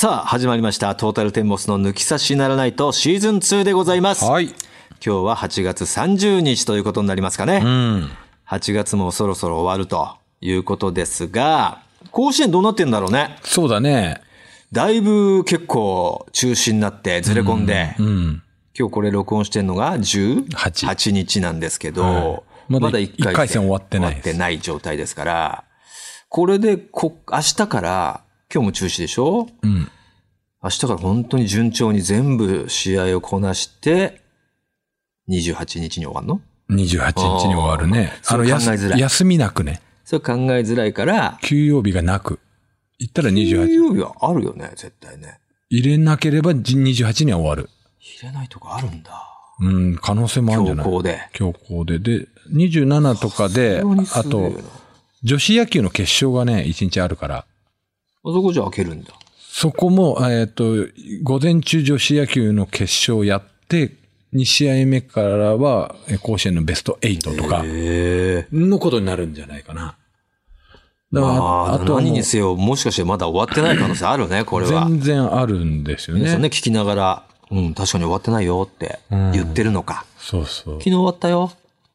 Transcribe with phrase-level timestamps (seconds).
[0.00, 0.94] さあ、始まりました。
[0.94, 4.24] トータルテンボスの抜き差しならないとシーズン2でございます。
[4.24, 4.46] はい。
[4.46, 4.54] 今
[4.98, 7.60] 日は8月30日ということになりますかね。
[7.62, 8.10] うん。
[8.48, 11.82] 8月もそろそろ終わるということですが、
[12.12, 13.36] 甲子園どうなってんだろうね。
[13.42, 14.22] そうだね。
[14.72, 18.42] だいぶ結構中止になってずれ込んで、うん。
[18.74, 20.46] 今日これ録音してんのが18
[20.88, 22.42] 8日なんですけど、はい
[22.72, 25.64] まだまだ1回戦終わってない終わってない状態ですから、
[26.30, 28.20] これでこ、明日から、
[28.52, 29.48] 今日も中止でしょ？
[29.62, 29.88] うん。
[30.62, 34.20] 明日から本当に順調に全部試合をこなして、
[35.28, 38.12] 28日に終わるの？28日に終わるね。
[38.26, 39.80] あの、やそれ考えづらい休みなくね。
[40.04, 42.40] それ考えづらいから、休養日がなく。
[42.98, 43.68] 言ったら金28。
[43.72, 45.38] 曜日はあるよね、絶対ね。
[45.70, 47.70] 入れなければ28には終わる。
[48.00, 49.26] 入れないとこあるんだ。
[49.60, 50.84] うん、可能性もあるんじゃない？
[50.86, 51.20] 強行で。
[51.32, 51.98] 強行で。
[51.98, 53.82] で、27とかで、
[54.14, 54.52] あと、
[55.22, 57.46] 女子野球の決勝がね、1日あるから。
[58.24, 59.12] あそこじゃ開けるんだ。
[59.38, 60.86] そこも、えっ、と、
[61.22, 63.96] 午前中女子野球の決勝やって、
[64.32, 67.62] 2試合目からは、え甲子園のベスト8とか。
[68.52, 69.96] のことになるんじゃないかな。
[71.12, 74.86] だから、まあ、あと何にせよ、もしかしてまだ終わってない可能性あるね、これは。
[74.86, 76.20] 全然あるんですよね。
[76.20, 80.84] 皆さんね、聞きながら、うん、確かに終わってないよって言ってるのか、そうそう昨。
[80.84, 81.50] 日終わったよ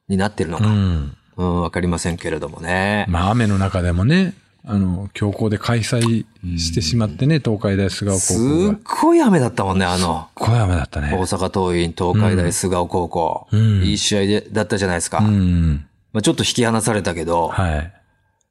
[0.10, 1.18] になってるのうか、ん。
[1.38, 3.06] うん、わかりませんけれどもね。
[3.08, 4.34] まあ、雨の中でもね、
[4.68, 6.26] あの、強行で開催
[6.58, 8.74] してしまってね、東海大菅生高す校が。
[8.74, 11.18] っごい雨だったもんね、あの、こい雨だった大ね。
[11.18, 13.48] 阪桐蔭、東海大菅生高校。
[13.52, 15.20] うんいい試合で、だったじゃないですか。
[15.20, 15.86] うん。
[16.14, 17.94] まあ、ちょっと引き離されたけど、はい。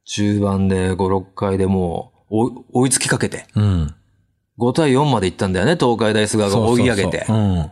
[0.05, 3.95] 中盤で5、6回でもう追いつきかけて、うん。
[4.59, 7.25] 5対4まで行ったんだよね、東海大菅生が追い上げて。
[7.27, 7.71] そ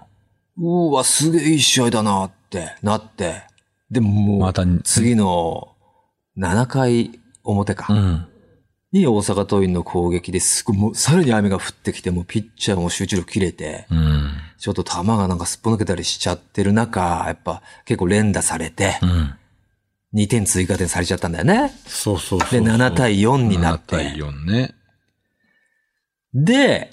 [0.59, 3.45] うわ、すげえいい試合だなってなって。
[3.91, 5.69] でももう、また次の
[6.37, 7.93] 7回表か。
[7.93, 8.27] うん。
[8.93, 9.01] うん。
[9.01, 14.33] に大阪桐蔭の攻撃ですごい、もうさらに雨が降ってきて、もうピッチャーも集中力切れて、うん。
[14.59, 19.35] ちょっと球がなんかすっぽ抜けたりしちゃってる中、やっぱ結構連打されてう、ん。
[20.15, 21.73] 2点追加点されちゃったんだよね。
[21.87, 24.19] そうそうそうで、7対4になっ7対て。
[24.19, 24.75] 4ね。
[26.35, 26.93] で、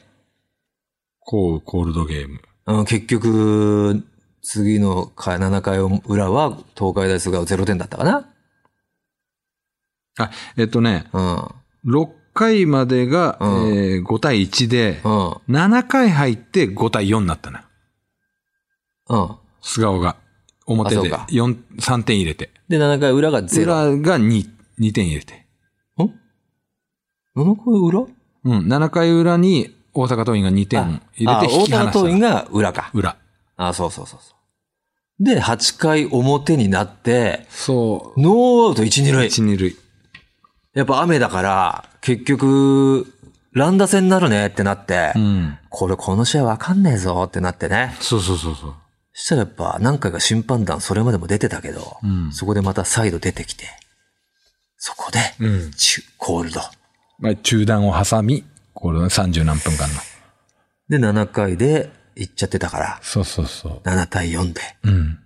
[1.19, 2.41] こう、コールドゲーム。
[2.65, 4.03] うん結局、
[4.41, 8.29] 次の回7回裏は東海大菅生0点だったかな
[10.17, 11.58] あ、えっとね、うん。
[11.85, 15.31] 6回までが、うんえー5対1で、うん。
[15.49, 17.63] 7回入って5対4になったのよ。
[19.09, 19.35] うん。
[19.61, 20.15] 菅生が。
[20.65, 22.51] 表であそうか4、3点入れて。
[22.69, 23.63] で、7回裏が0。
[23.63, 24.47] 裏が2、
[24.79, 25.47] 2点入れて。
[25.97, 26.03] ん
[27.35, 28.07] ?7 回裏？
[28.45, 32.05] うん、7回裏に大阪桐蔭が2点入れあて引き離したの。
[32.05, 32.91] 大阪桐蔭が裏か。
[32.93, 33.17] 裏。
[33.57, 34.35] あ、そうそうそうそ
[35.19, 35.23] う。
[35.23, 39.17] で、8回表になって、そノーアウト1、2う。
[39.17, 39.27] 塁。
[39.27, 39.75] 1、2塁。
[40.73, 43.13] やっぱ雨だから、結局、
[43.53, 45.57] 乱打戦になるねってなって、うん。
[45.69, 47.95] これこの試合わかんねえぞってなってね。
[47.99, 48.75] そうそうそうそう。
[49.13, 53.65] そしたらやっぱ何回か審判団それまでも出てたけど、うんそこでまた再度出てきて、
[54.77, 55.71] そこで、うん。
[56.17, 56.61] コールド。
[57.17, 59.95] まあ、中断を挟み、これ30何分間の。
[60.87, 64.89] で、7回で行っちゃってたから、そうそうそ7対4でう。
[64.89, 65.19] うん。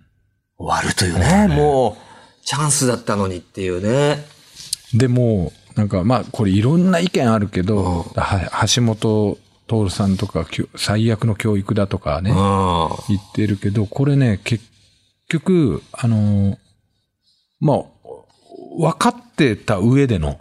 [0.56, 1.96] 終わるというね、も
[2.42, 4.33] う、チャンスだったのにっていうね。
[4.94, 10.46] でも、なんか、まあ、これいろんな意見あるけど、は橋本徹さんとか、
[10.76, 12.36] 最悪の教育だとかね、うん。
[13.08, 14.64] 言ってるけど、これね、結
[15.28, 16.58] 局、あの、
[17.60, 17.84] まあ、
[18.78, 20.38] 分かってた上での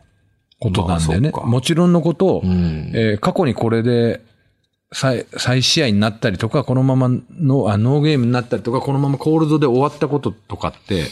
[0.59, 1.31] ことなんだよね。
[1.31, 2.91] もちろんのこと、うん。
[2.95, 4.21] えー過去にこれで
[4.93, 11.05] 再、再試合になったりとか、このままのあ、ノーゲームになったりとか、このままコールドで終わったこととかって、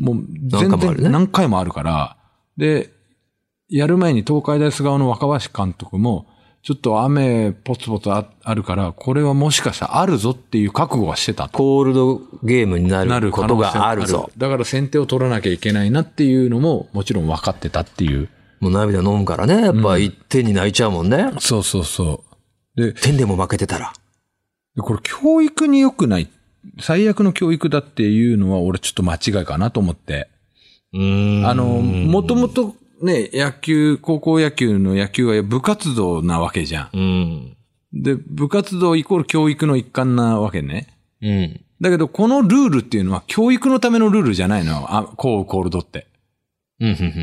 [0.00, 2.16] もう全何回もあるね然何回もあるから、
[2.56, 2.90] で、
[3.68, 6.26] やる前に東海大菅生の若林監督も、
[6.62, 11.58] ちょっと雨ポツポツああるから、これはもしかしたらあるぞっていう覚悟はしてたと。
[11.58, 14.30] コールドゲームにななるることがあるぞ。
[14.38, 18.30] だから先手を取らなきゃいけないなっていうのも、もちろん分かってたっていう。
[18.60, 19.60] もう涙飲むからね。
[19.60, 21.32] やっぱ1点に泣いちゃうもんね。
[21.38, 22.24] そうそうそ
[22.76, 22.80] う。
[22.80, 23.92] で、点でも負けてたら。
[24.74, 26.30] でこれ教育に良くない。
[26.80, 30.30] 最悪の教育だっていうのは俺ちょっと間違いかなと思って。
[30.94, 30.98] う
[31.42, 31.46] ん。
[31.46, 36.90] あの、もともとね、野球、高校野球の野球は部活動なわけじゃん。
[36.94, 37.56] うん。
[37.92, 40.96] で、部活動イコール教育の一環なわけね。
[41.20, 41.60] うん。
[41.80, 44.86] だけど、このルールっていうのは教育のためのルールじゃないのよ。
[44.88, 46.06] あ、こうコールドって。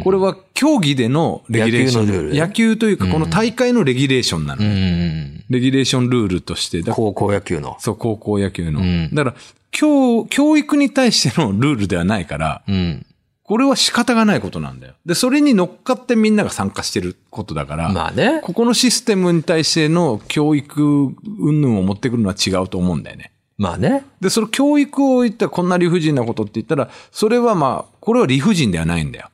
[0.03, 2.07] これは競技でのレギュレーション。
[2.07, 4.63] 野球野球というか、この大会のレギュレーションなの。
[4.63, 5.43] うん。
[5.49, 6.81] レギュレーションルールとして。
[6.81, 7.77] だ高校野球の。
[7.79, 8.79] そう、高校野球の。
[8.79, 9.35] うんだから、
[9.71, 13.05] 教、教育に対してのルールではないから、うん。
[13.51, 14.93] これは仕方がないことなんだよ。
[15.05, 18.39] で、それに乗っかってみんなが参加してることだから、まあね。
[18.45, 23.33] ここのシステムに対しての教育云々を持ってくるのは違うと思うんだよね。
[23.57, 24.05] まあね。
[24.21, 29.29] で、その教育を言ったらこんな理不尽なことって言ったら、それはまあ、これは理不尽ではないんだよ。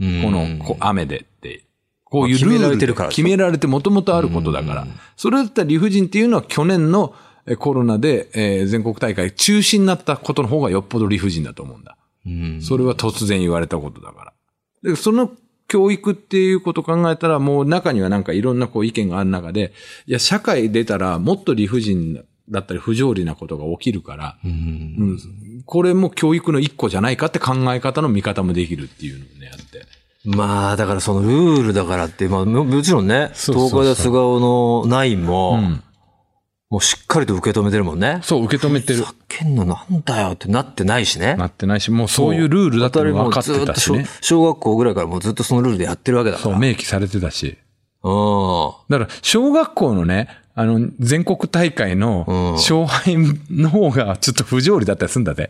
[0.00, 1.64] うんこの、こう雨でって。
[2.04, 4.86] こういうルール決められてるから決められてもともとあることだから。
[5.16, 7.14] それだったら理不尽っていうのは去年の
[7.46, 11.95] えコロナで、えー全国大会中止になったことの方がよっぽど理不尽だと思うんだ。
[12.26, 12.62] うん。
[12.62, 14.32] それは突然言われたことだか
[14.82, 14.90] ら。
[14.90, 15.30] で、その
[15.68, 19.72] 教育っていうことを考えたら、もう中にはなんかいろんなこう意見がある中で、
[20.06, 24.50] いや、社会出たらもっと理不尽だったり不条理なことが起きるから、うん。
[24.50, 24.54] う
[25.14, 25.62] ん。
[25.64, 29.86] これも教育の一個じゃないかって考え方の見方もできるっていうのもね、あって。
[30.24, 33.82] まあ、だからそのルールだからって、まあ、ももちろんね、そうそうそう。
[33.82, 35.82] 東海大菅生のナインも、うん
[36.68, 38.18] もうしっかりと受け止めてるもんね。
[38.22, 39.00] そう、受け止めてる。
[39.00, 41.36] ふざけんのなんだよってなってないしね。
[41.36, 44.10] なってないし、もうそういうルールだっての分かってたしもうずっねと。
[44.20, 46.58] 小小学校ぐらいからもうずっとそのルールでやってるわけだかそう、ら。
[46.58, 47.56] 明記されてたし。
[48.02, 48.72] うん。
[48.88, 53.16] だから、小学校のね、あの、全国大会のうん勝敗
[53.50, 55.48] の方がちょっと不条理だったりするんだぜ。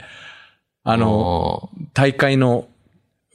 [0.85, 2.69] あの、大会の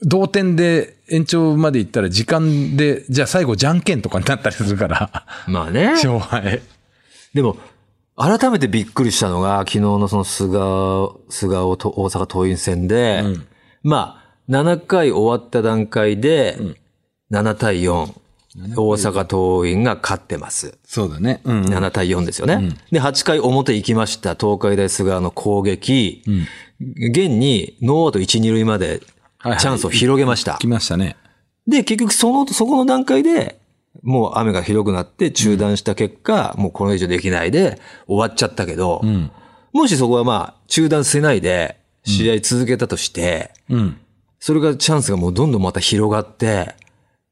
[0.02, 5.86] 同点で延長まで行ったら時間で、じゃあ最後じゃんけんとかになったりするから、うんまあね。
[5.92, 6.62] 勝敗。
[7.34, 7.56] でも、
[8.16, 10.58] 改めてびっくりしたのが、昨日のその菅、
[11.28, 13.46] 菅生と大阪桐蔭戦で、うん
[13.82, 16.58] まあ、7回終わった段階で、
[17.30, 18.12] 7対4、
[18.76, 20.78] 大阪桐蔭が勝ってます。
[20.84, 21.40] そうだね。
[21.44, 22.76] うん、7対4ですよね。
[22.90, 26.22] で、8回表行きました、東海大菅生の攻撃。
[26.80, 29.06] 現にノーアウト1、2塁までチ
[29.38, 30.58] はいはいャンスを広げました。
[30.58, 31.16] 来ましたね。
[31.66, 33.58] で、結局その、そこの段階で、
[34.02, 39.30] もう雨がひどくなって中断した結果、もうこれ以上できないで終わっちゃったけど、うん。
[39.72, 43.98] もしそこはまあ中断せないで試合続けたとして、うん。
[44.40, 46.74] それがチャンスがもうどんどんまた広がって、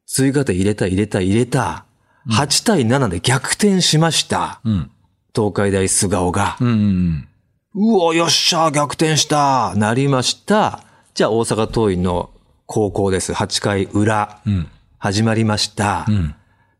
[0.07, 1.85] 追加点入れた入れた入れた、
[2.29, 4.61] 8対7で逆転しました。
[4.65, 4.91] うん。
[5.35, 6.56] 東海大菅生が。
[6.61, 6.69] うん。
[6.69, 7.29] うん。
[7.75, 10.85] うお、よっしゃ、逆転した、なりました。
[11.15, 12.31] じゃあ大阪桐蔭の
[12.67, 13.33] 高校です。
[13.33, 14.41] 8回裏。
[14.47, 14.69] うん。
[14.99, 16.05] 始まりました。
[16.09, 16.35] うん。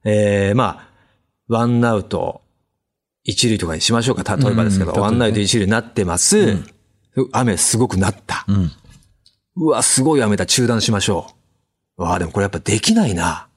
[0.05, 0.89] えー、まあ、
[1.49, 2.43] ワンアウト、
[3.25, 4.37] 一塁とかにしましょうか。
[4.37, 6.59] 例えばですけど、うんうんワンアウト一塁になってます。
[7.33, 8.45] 雨すごくなった。
[8.49, 8.71] うん。
[9.57, 10.47] うわ、すごい雨だ。
[10.47, 11.27] 中断しましょ
[11.99, 12.03] う。
[12.03, 13.49] わあ、でもこれやっぱできないな。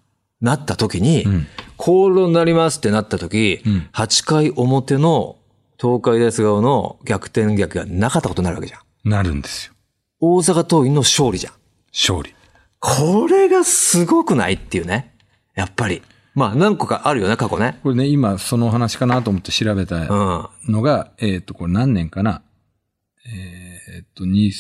[0.42, 1.48] なった時に、ん
[1.78, 5.38] コールドになりますってなった時、ん8回表の
[5.80, 9.10] 東海大菅生の逆転逆がなかったことになるわけじゃん。
[9.10, 9.74] なるんですよ。
[10.20, 11.54] 大阪桐蔭の勝利じゃん。
[11.92, 12.36] 勝利。
[12.80, 15.16] これがすごくないっていうね。
[15.56, 16.02] やっぱり。
[16.36, 17.80] まあ何個かあるよね、過去ね。
[17.84, 20.72] これね、今その話かなと思って調べたうん。
[20.72, 22.42] のが、えっ、と、これ何年かな
[23.26, 24.52] えっ、と、に、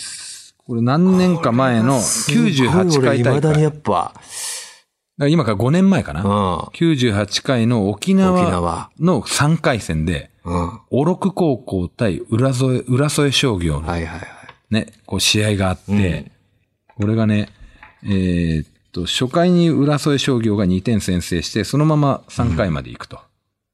[0.65, 3.63] これ何年か前の98回大いまだに会。
[3.63, 4.13] やっぱ、
[5.29, 6.27] 今から5年前かな、うん。
[6.69, 10.79] 98回の沖縄の3回戦で、うん。
[10.89, 14.29] 小六高校対浦添、浦添商業のはいはいはい。
[14.69, 16.31] ね、こう試合があって、
[16.97, 17.49] これがね、
[18.03, 23.19] えーっと、初回に浦添商業が2点先制して、そのまま3回まで行くと。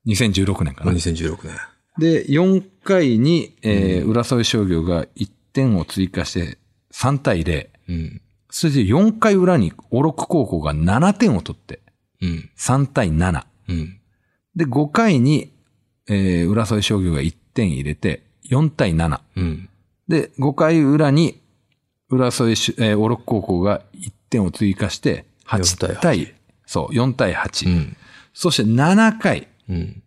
[0.08, 0.92] 2016年かな。
[0.92, 1.58] 2016年。
[2.00, 6.58] で、4回に、えー浦添商業が1点を追加して
[6.94, 7.68] 3対0。
[7.90, 8.22] うん。
[8.50, 11.82] それで4回裏に小六高校が7点を取って
[12.22, 12.50] うん。
[12.58, 13.44] 3対7。
[13.68, 14.00] うん。
[14.56, 15.52] で、5回に、
[16.08, 19.20] えー浦添商業が1点入れて4対7。
[19.36, 19.70] うん。
[20.08, 21.42] で、5回裏に、
[22.10, 27.68] 浦添し、えー、小六高校が1点を追加して、8 4対、対そう、4対8。
[27.68, 27.98] うん。
[28.34, 30.04] そして7回、うん。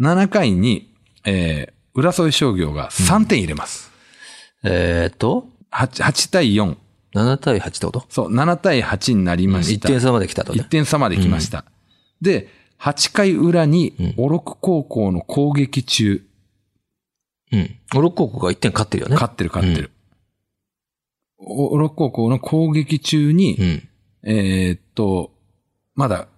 [0.00, 0.94] 7回に、
[1.24, 3.90] えー、浦添商業が3点入れます。
[4.64, 6.76] えーっと、8, 8対4。
[7.14, 8.06] 7対8ってこと？
[8.08, 9.88] そう、7対8になりまし1た。
[9.88, 10.64] 点差まで来たと1ね。
[10.68, 11.64] 点差まで来ました。
[12.20, 12.48] で、
[12.80, 16.24] 8回裏に、小六高校の攻撃中、
[17.52, 17.76] うん。
[17.94, 19.14] オロ高校が1点勝ってるよね。
[19.14, 19.90] 勝ってる勝ってる。
[21.44, 23.88] 小六高校の攻撃中に、うん。
[24.24, 25.32] えーっと、
[25.94, 26.28] まだ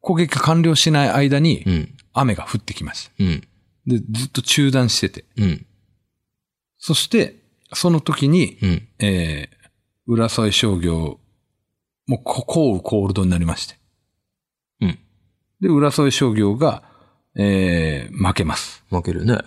[0.00, 1.92] 攻撃が完了しない間にうん。
[2.12, 3.12] 雨が降ってきました。
[3.18, 3.42] うん。
[3.86, 5.24] で、ずっと中断してて。
[5.36, 5.66] うん。
[6.78, 7.36] そして、
[7.74, 8.88] その時に、うん。
[8.98, 9.56] えー、
[10.06, 11.20] 浦添商業、
[12.06, 13.76] もうここうコールドになりまして。
[14.80, 14.98] うん。
[15.60, 16.84] で、浦添商業が、
[17.34, 18.82] えー、負けます。
[18.88, 19.38] 負けるね。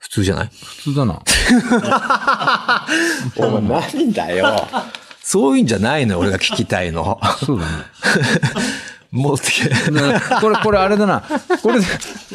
[0.00, 0.50] 普通じゃない？
[0.50, 1.22] 普通だな。
[3.36, 4.66] お前何だよ。
[5.22, 7.20] そういうんじゃないのよ俺が聞きたいの。
[7.44, 7.72] そうだね。
[9.12, 9.70] 持ってきて。
[10.40, 11.22] これ、これあれだな。
[11.62, 11.80] これ、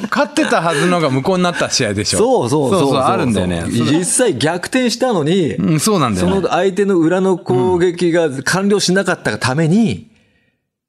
[0.10, 2.20] 勝ってたはずのが無効になった試合でしょ。
[2.20, 3.64] そうそうそうそうあるんだよね。
[3.68, 6.34] 実際逆転したのに、うん、そうなんだよ、ね。
[6.36, 10.08] その相手の裏の攻撃が完了しなかったがために、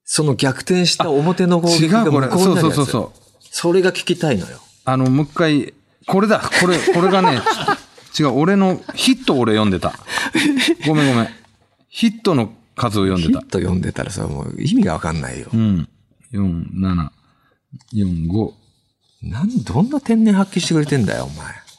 [0.03, 2.27] その逆転した表の攻撃違う、これ。
[2.27, 2.75] が無効そうになるやつ。
[2.75, 3.19] そうそうそう。
[3.49, 4.57] それが聞きたいのよ。
[4.83, 5.73] あの、もう一回、
[6.07, 6.39] これだ。
[6.61, 7.41] これ、これがね、
[8.17, 9.93] 違う、俺のヒットを俺読んでた。
[10.87, 11.29] ごめんごめん。
[11.89, 13.49] ヒットの数を読んでたヒッ。
[13.49, 15.57] ト読んでたらさ、もう意味がわかんないよう。
[15.57, 15.87] ん。
[16.33, 17.09] 4、7、
[17.93, 18.51] 4、5。
[19.23, 21.29] なん、どんな天然発揮してくれてんだよ、お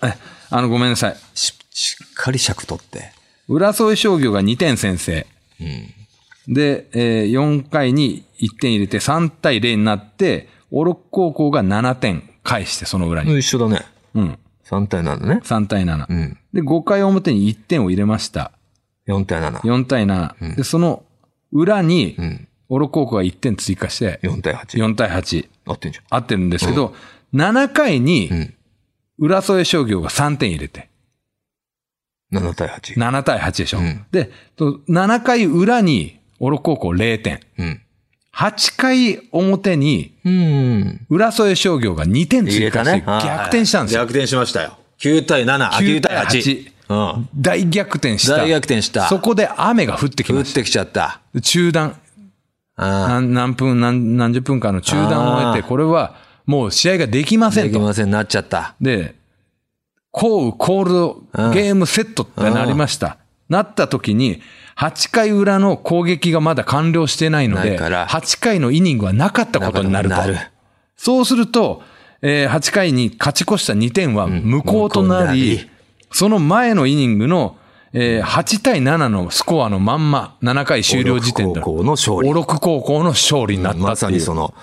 [0.04, 0.12] 前。
[0.12, 0.18] え、
[0.50, 1.16] あの、ごめんなさい。
[1.34, 3.12] し、しっかり尺取って。
[3.48, 5.26] 浦添商業が2点先制。
[6.46, 13.38] で、えー4回に1点入れて3対0になって、オロッ高校が7点返して、その裏に。
[13.38, 13.84] 一緒だね。
[14.18, 14.38] うん。
[14.64, 15.40] 3対7ね。
[15.44, 16.06] 3対7。
[16.08, 16.38] うん。
[16.52, 18.52] で、5回表に1点を入れました。
[19.06, 19.60] 4対7。
[19.60, 20.56] 4対7。
[20.56, 21.04] で、その
[21.52, 22.48] 裏にう、ん。
[22.70, 24.78] オロ高校が1点追加して、4対8。
[24.78, 25.48] 4対8。
[25.66, 26.94] 合ってんじ合ってるんですけど、
[27.32, 28.38] 7回にゃん。
[28.38, 28.54] うん。
[29.20, 30.88] 浦添商業が3点入れて、
[32.32, 32.94] 7対8。
[32.96, 33.78] 7対8でしょ。
[33.78, 37.40] うんで、と7回裏にオロ高校0点。
[37.58, 37.82] うん。
[38.38, 41.06] 8回表にうん。
[41.10, 43.00] 浦添商業が2点入追加して。
[43.04, 44.02] 逆転したんですよ。
[44.02, 44.78] 逆転しましたよ。
[45.00, 45.66] 9対7。
[45.66, 46.72] あ9 9対対8。
[46.88, 47.16] 8。
[47.16, 47.28] うん。
[47.34, 48.36] 大逆転した。
[48.36, 51.20] 大逆転したそこで雨が降ってきまし降ってきちゃった。
[51.34, 51.40] た。
[51.40, 52.00] 中断。
[52.76, 56.14] あ何何分何、何十分間の中断を終えて、これは
[56.46, 57.52] もう試合ができまあ。
[57.52, 57.72] せんと。
[57.72, 58.76] できません、なっちゃった。
[58.80, 59.16] で、
[60.12, 63.18] 降雨コールドうんゲームセットってなりました。
[63.48, 64.40] なった時に、
[64.78, 70.14] 8回裏の攻撃がまだ完了してないので、ないから8回のイニングはなかったことになると。
[70.16, 70.36] なる。
[70.96, 71.82] そうすると、
[72.22, 75.70] えー8回に勝ち越した2点は無効となり、無効になり
[76.12, 77.56] その前のイニングの、
[77.92, 82.32] えー8対7のスコアのまんま、7回終了時点で、高校の勝利オ。
[82.32, 83.82] ロク高校の勝利になったう。
[83.82, 84.54] まさにその、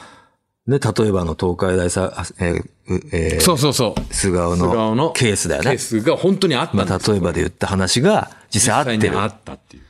[0.67, 4.13] ね、例えばの東海大さ、あえーうえーそうそうそう。
[4.13, 5.71] 菅生のケースだよね。
[5.71, 8.97] ケースが本当にあったんまあ、例えばで言った話が実際あってる。
[8.97, 9.84] 実際にあったっていう。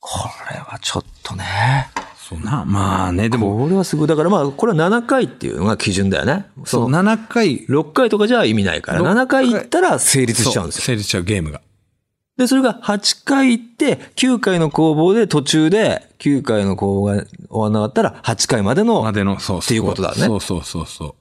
[0.00, 1.90] これはちょっとね。
[2.28, 4.08] そうな、まあね、でも、これはすごい。
[4.08, 6.46] だからまあ、これは7回っていうのが基準だよね。
[6.64, 10.82] そ、そうの7回、6回とかじゃ意味ないから、6 7回行ったら成立しちゃうんですよ。
[10.82, 11.62] 成立しちゃうゲームが。
[12.36, 21.14] で、それが8回行って、9回の攻防で途中で、9回の攻防が終わらなかったら、8回までのま、での、そうっていうことだねそうそうそうそう。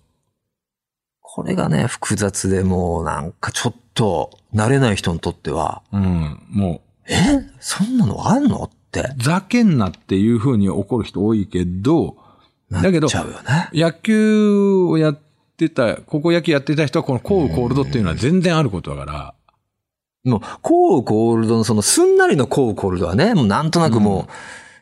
[1.22, 8.64] これがね、複雑でもうなんかちょっと、慣れない人にとっては、うん、もえそんなのあんの？
[8.64, 12.18] ってう、ざけんなっていう風に怒る人多いけど、
[12.70, 13.14] なだけどね。
[13.74, 15.20] 野球をやっ
[15.58, 19.34] てた、高校野球やってた人はこのコールコールドっていうのは全然あることだから、
[20.26, 24.32] もう、コールコールドのそのすんなりのコールコールドはね、もうなんとなくもう、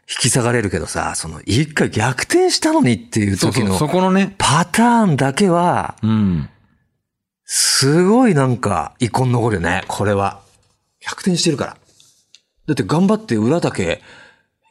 [0.10, 6.50] 引き下がれるけどさ、その一回逆転したのにっていう、時のそこのね、パターンだけは、うん。
[7.44, 10.41] すごいなんか、遺恨残るよね、これは。
[11.00, 11.77] 逆転してるから。
[12.67, 14.01] だって頑張って裏だけ、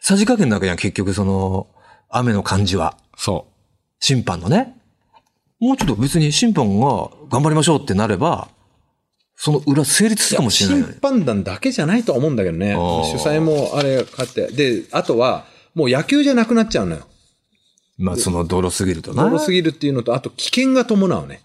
[0.01, 1.69] さじ加減なわけじゃん、結局その、
[2.09, 2.97] 雨の感じは。
[3.17, 3.47] そ
[4.01, 4.77] 審判のね。
[5.61, 8.49] もうちょっと別に審判が頑張りましょうってなれば、
[9.37, 11.01] その裏成立するかもしれないよね審。
[11.01, 12.75] 判団だけじゃないとは思うんだけどね。
[12.75, 14.49] 主催もあれ勝って。
[14.49, 17.07] で、あとは、もう野球じゃなくなっちゃうのよ。
[17.97, 19.25] まあその泥すぎるとな。
[19.25, 21.41] 泥すぎるっていうのと、あと危険が伴うね。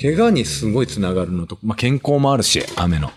[0.00, 3.10] 怪我にすごいつながるのと、まあ、健康もあるし、雨の。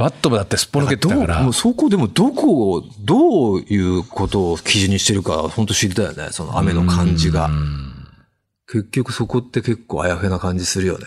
[0.00, 1.52] バットだってすっぽ抜けてたからどうもう。
[1.52, 6.28] そこでもどこを、どういうことを基準にしてるか、本当知りたいよね。
[6.30, 7.50] その雨の感じが。
[8.66, 11.04] 結局そこって結構あやふやな感じするよね。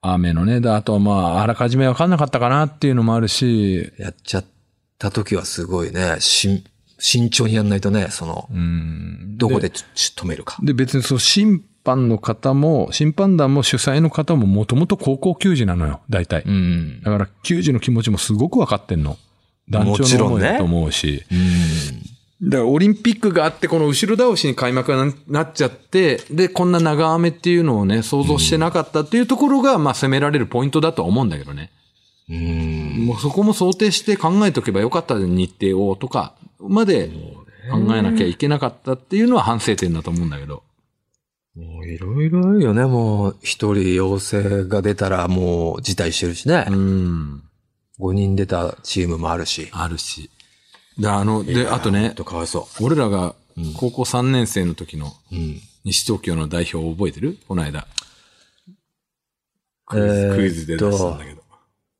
[0.00, 0.60] 雨のね。
[0.60, 4.44] で、あとはまあ、あらかじめ分かんなかったかなっていうのもあるし、やっちゃっ
[4.98, 6.64] た時はすごいね、しん
[6.98, 9.36] 慎重にやんないとね、その、うん。
[9.36, 10.58] どこでち止めるか。
[10.60, 16.42] で、別にその審判の方も、審判団も主催の方ももともと高校球児なのよ、大体。
[16.46, 17.00] うん。
[17.02, 19.16] だから、球児の気持ちもすごく分かってんの。
[19.70, 21.24] 団も長ちろんねの思いだと思うし。
[21.32, 22.50] うん。
[22.50, 31.70] だから、オリンピックがあって、この後ろ倒しに開幕がななっちゃって、で、こんな長雨っていうのをね、想像してなかったっていうところが、まあ、責められるポイントだとは思うんだけどね。
[32.28, 33.06] うん。
[33.06, 37.08] もうそこも想定して考えとけばよかった日程をとか、まで
[37.70, 40.62] 考えなきゃいけなかったっていうのは反省点だと思うんだけど。
[41.58, 42.84] もういろいろあるよね。
[42.84, 46.64] もう一人陽性が出たらもう辞退してるしね。
[46.68, 47.42] うん。
[47.98, 49.68] 5人出たチームもあるし。
[49.72, 50.30] あるし。
[50.98, 53.34] で、あの、で、あとねとかわいそ俺らが
[53.76, 55.34] 高校3年生の時のう。
[55.34, 55.60] うん。
[55.84, 57.38] 西東京の代表を覚えてる？
[57.48, 57.88] この間。
[59.86, 61.42] クイズ,、えークイズで出したんだけど。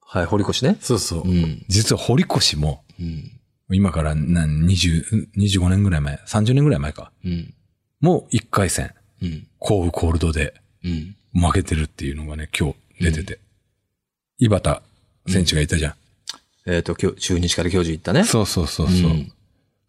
[0.01, 0.77] はい、堀越ね。
[0.81, 1.23] そうそう。
[1.29, 1.65] うん。
[1.69, 3.33] 実は堀越も、うん。
[3.71, 7.11] 今から何、20、25年ぐらい前、30年ぐらい前か。
[7.25, 7.55] うん。
[8.01, 9.47] も1回戦、うん。
[9.59, 11.17] コールコールドでうん。
[11.35, 13.39] 負けてるっていうのがね、今日出てて。
[14.39, 14.81] 井端
[15.27, 15.95] 選手がいたじゃん。
[16.67, 18.25] えっ、と、今日、中日から教授行ったね。
[18.25, 19.11] そうそうそうそう。
[19.11, 19.33] うん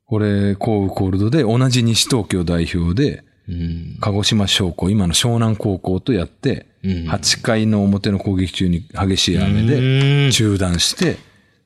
[0.10, 3.98] これ、コールコールドで同じ西東京代表で、うん。
[4.02, 11.18] 鹿児島商工、今の湘南高校とやって、うん8回の表の攻撃中に激しい雨うでん中断して、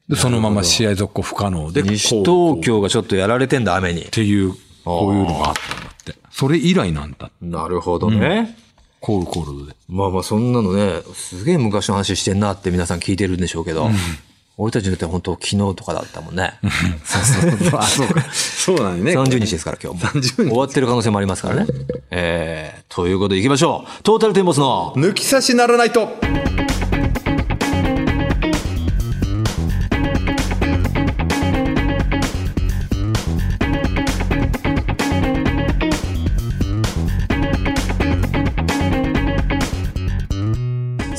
[0.10, 4.10] でそのまま試合続行不可能で、西東京がちょっとやられてんだ、雨にっ。
[4.10, 4.54] ていう、
[4.84, 5.93] こういうのがあった。
[6.32, 7.32] それ以来なんだ。
[7.42, 8.58] なるほどね。
[9.00, 9.76] コールコールドで。
[9.90, 13.90] まあまあ、そんなのね、すげえ昔の話してんなって皆さん聞いてるんでしょうけど、
[14.58, 16.54] 俺たちにとっては本当昨日とかだったもんね。
[17.04, 17.52] そうそう。
[17.78, 18.22] あ、そうか。
[18.32, 19.18] そうなんよね。
[19.18, 20.10] 30日ですから今日も。
[20.10, 21.68] 30日終わってる可能性もありますからね。
[22.12, 24.04] えー、ということで行きましょう。
[24.04, 26.18] トータルテンボスの抜き差しならないと。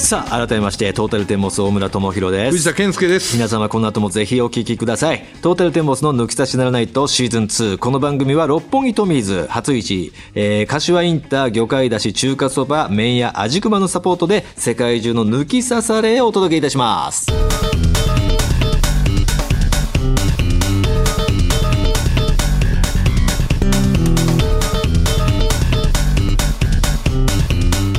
[0.04, 2.52] さあ、改めまして、トータルテンボス大村智弘です。
[2.52, 3.34] 藤田健介です。
[3.36, 5.24] 皆様この後もぜひお聞きください。
[5.40, 7.78] トータルテンボスの抜き差しならないとシーズン2。
[7.78, 17.26] この番組は六本木トミーズ、初市、えー、柏インター、魚介だし、中華そば、麺屋、味熊のサポートで世界中の抜き差されをお届けいたします。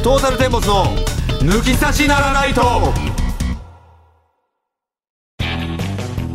[0.03, 1.04] トータルテンボスの
[1.45, 2.61] 抜き差しならないと。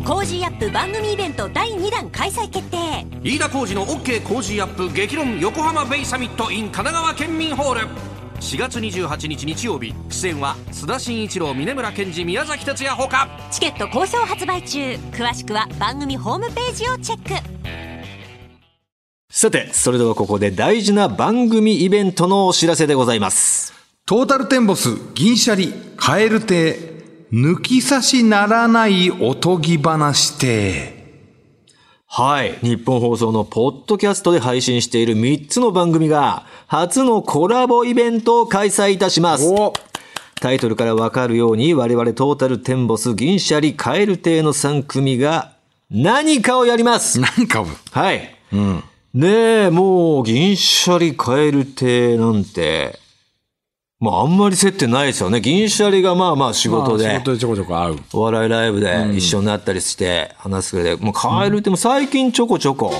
[0.05, 2.77] Cozy Up 番組イベント第2弾開催決定。
[3.21, 7.87] 飯田浩司の OK 工事アップ激論横浜ベイサミット in 神奈川県民ホール。
[8.39, 9.93] 4月28日日曜日。
[10.09, 13.27] 出演は須田慎一郎峯村健司宮崎哲弥ほか。
[13.51, 14.93] チケット好評発売中。
[15.11, 17.61] 詳しくは番組ホームページをチェック。
[19.29, 23.80] さて、それではここで大事な番組イベントのお知らせでございます。
[24.11, 26.77] トータルテンボス、銀シャリ、カエル亭、
[27.31, 31.23] 抜き差しならないおとぎ話亭。
[32.07, 32.59] はい。
[32.61, 39.47] 日本放送のポッドキャストで配信している3つの番組が、初のコラボイベントを開催いたします。
[39.47, 39.71] お
[40.41, 45.53] タイトルからわかるように、我々トータルテンボス、銀シャリ、カエル亭の3組が、
[45.89, 47.21] 何かをやります。
[47.21, 47.67] 何かを。
[47.91, 48.29] はい。
[49.13, 49.29] ね
[49.67, 52.99] え、もう、銀シャリ、カエル亭なんて、
[54.01, 55.41] まあ、あんまり接点ないですよね。
[55.41, 57.05] 銀シャリがまあまあ仕事で。
[57.05, 57.99] まあ仕事でちょこちょこ会う。
[58.13, 62.91] お笑いライブで一緒になったりして話すぐらいで、もうカエルっても最近ちょこちょこ。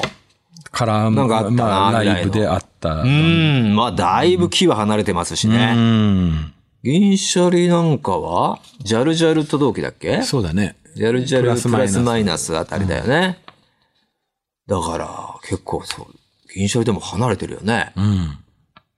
[0.71, 3.01] から、なんかあったなまあ、ライブであった。
[3.01, 3.07] う。
[3.07, 5.73] ん、まあだいぶ木は離れてますしうね。
[5.73, 6.53] ん。
[6.83, 10.21] 銀シャリなんかは、ジャルジャルと同期だっけ？
[10.21, 10.75] そうだね。
[10.95, 13.39] ジャルジャルプラスママイナイナスあたりだよね。
[14.67, 16.07] だから、結構そう、
[16.53, 17.91] 銀シャリでも離れてるよね。
[17.95, 18.37] うん。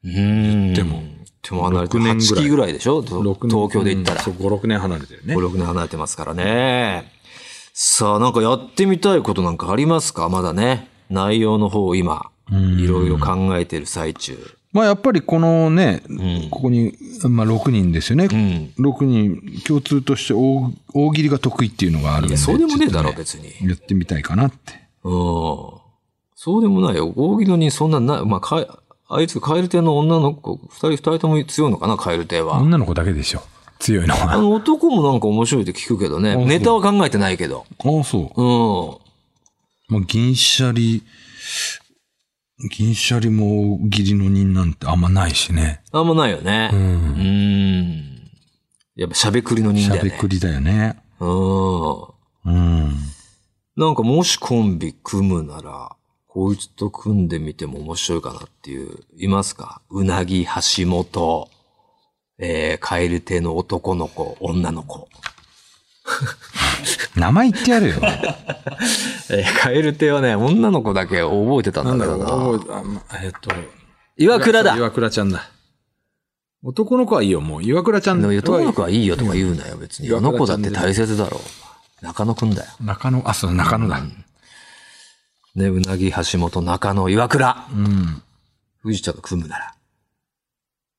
[0.04, 0.74] うん。
[0.74, 1.02] でも、
[1.44, 2.04] でも離れてる。
[2.04, 3.02] 6年ぐらい8期ぐらいでしょ？
[3.02, 4.18] 東6年京で言ったら。
[4.20, 5.48] うんそう、5、6年離れてるね5、。
[5.48, 7.12] 6年離れてますからね。
[7.74, 10.30] さあ、なんかやってみたいことなんかありますか？
[10.30, 10.90] まだね。
[11.10, 14.38] 内容の方を今、いろいろ考えてる最中。
[14.72, 16.98] まあ、やっぱりこのね、んここに、
[17.30, 18.26] まあ、6人ですよね。
[18.26, 22.36] ん6人、共通として大大喜利が得意っていうのがあるんで。
[22.36, 23.50] いや、そうでもねえだろ、別に。
[23.70, 24.74] やってみたいかなって。
[25.04, 25.14] うん。
[26.36, 27.14] そうでもないよ。
[27.16, 28.68] 大喜利にそんなな、まあ、かえ、
[29.16, 32.60] あいつ、カエル亭の女の子、二人、二人とも強いのかな、カエル亭は。
[32.60, 33.44] 女の子だけでしょ。
[33.80, 34.34] 強いのは。
[34.34, 36.36] あの、男もなんか面白いって聞くけどね。
[36.46, 37.66] ネタは考えてないけど。
[37.80, 38.42] ああ、そう。
[38.42, 39.98] うん。
[39.98, 41.04] まあ、銀シャリ、
[42.72, 45.82] 銀シャリも大喜利の人なんてあんまないしね。
[45.92, 46.70] あんまないよね。
[46.72, 46.76] う。
[46.76, 48.14] うんん。
[48.96, 50.10] やっぱしゃべくりの人だよね。
[50.10, 50.98] しゃべくりだよね。
[51.20, 52.02] うん。
[52.46, 52.96] うん。
[53.76, 55.96] なんかもしコンビ組むなら、
[56.34, 59.84] こいつと組んでみても面白いかなっていう、いますか？
[59.92, 61.48] うなぎ、橋本、
[62.40, 65.08] えー、カエル亭の男の子、女の子。
[67.16, 67.96] 名前言ってやるよ。
[69.30, 72.26] えー、カエル亭はね、女の子だけ覚えてたんだけどな。
[72.26, 73.52] 覚えあまえっと。
[74.18, 74.76] 岩倉だ。
[74.76, 75.48] 岩倉ちゃんだ。
[76.64, 77.64] 男の子はいいよ、もう。
[77.64, 80.08] 岩倉ちゃんでも男の子はいいよとか言うなよ、別に。
[80.08, 81.40] 岩あの子だって大切だろ
[82.02, 82.04] う。
[82.04, 82.72] 中野くんだよ。
[82.82, 84.02] 中野、あ、そう、中野だ。
[85.56, 87.68] ね、うなぎ、橋本、中野、岩倉。
[87.72, 88.24] うん。
[88.80, 89.76] 藤田と組むなら。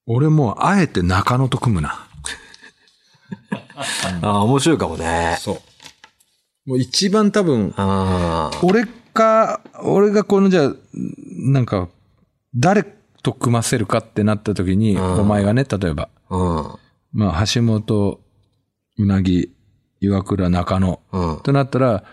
[0.07, 2.07] 俺もう、あえて中野と組むな。
[4.23, 5.37] ああ、面白いかもね。
[5.41, 5.59] そう。
[6.67, 7.75] もう一番多分。
[8.63, 10.75] 俺か、俺がこのじゃあ、
[11.39, 11.89] なんか、
[12.55, 12.85] 誰
[13.23, 16.79] と組ませるかってなった時に、お前がね、例えば、うん。
[17.13, 18.21] まあ、橋本、
[18.99, 19.53] うなぎ、
[20.01, 21.41] 岩倉、中野、うん。
[21.41, 22.05] となったら、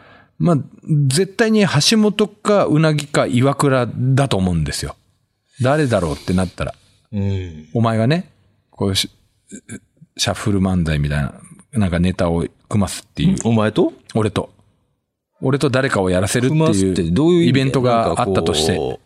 [0.41, 0.58] まあ、
[1.08, 4.95] 絶対に橋本かうなぎか岩倉だと思うんですよ。
[5.62, 6.73] 誰だろうってなったら、
[7.12, 7.69] うん。
[7.73, 8.32] お前がね、
[8.71, 9.12] こうし、
[10.17, 11.34] シャッフル漫才みたいな、
[11.73, 13.93] なんかネタを組ますっていう、お前と？
[14.15, 14.49] 俺と。
[15.41, 18.99] 俺と誰かをやらせるっていうイベントがあったとして。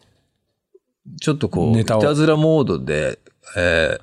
[1.22, 3.20] ちょっとこう、いネタをたずらモードで、
[3.58, 4.02] えー、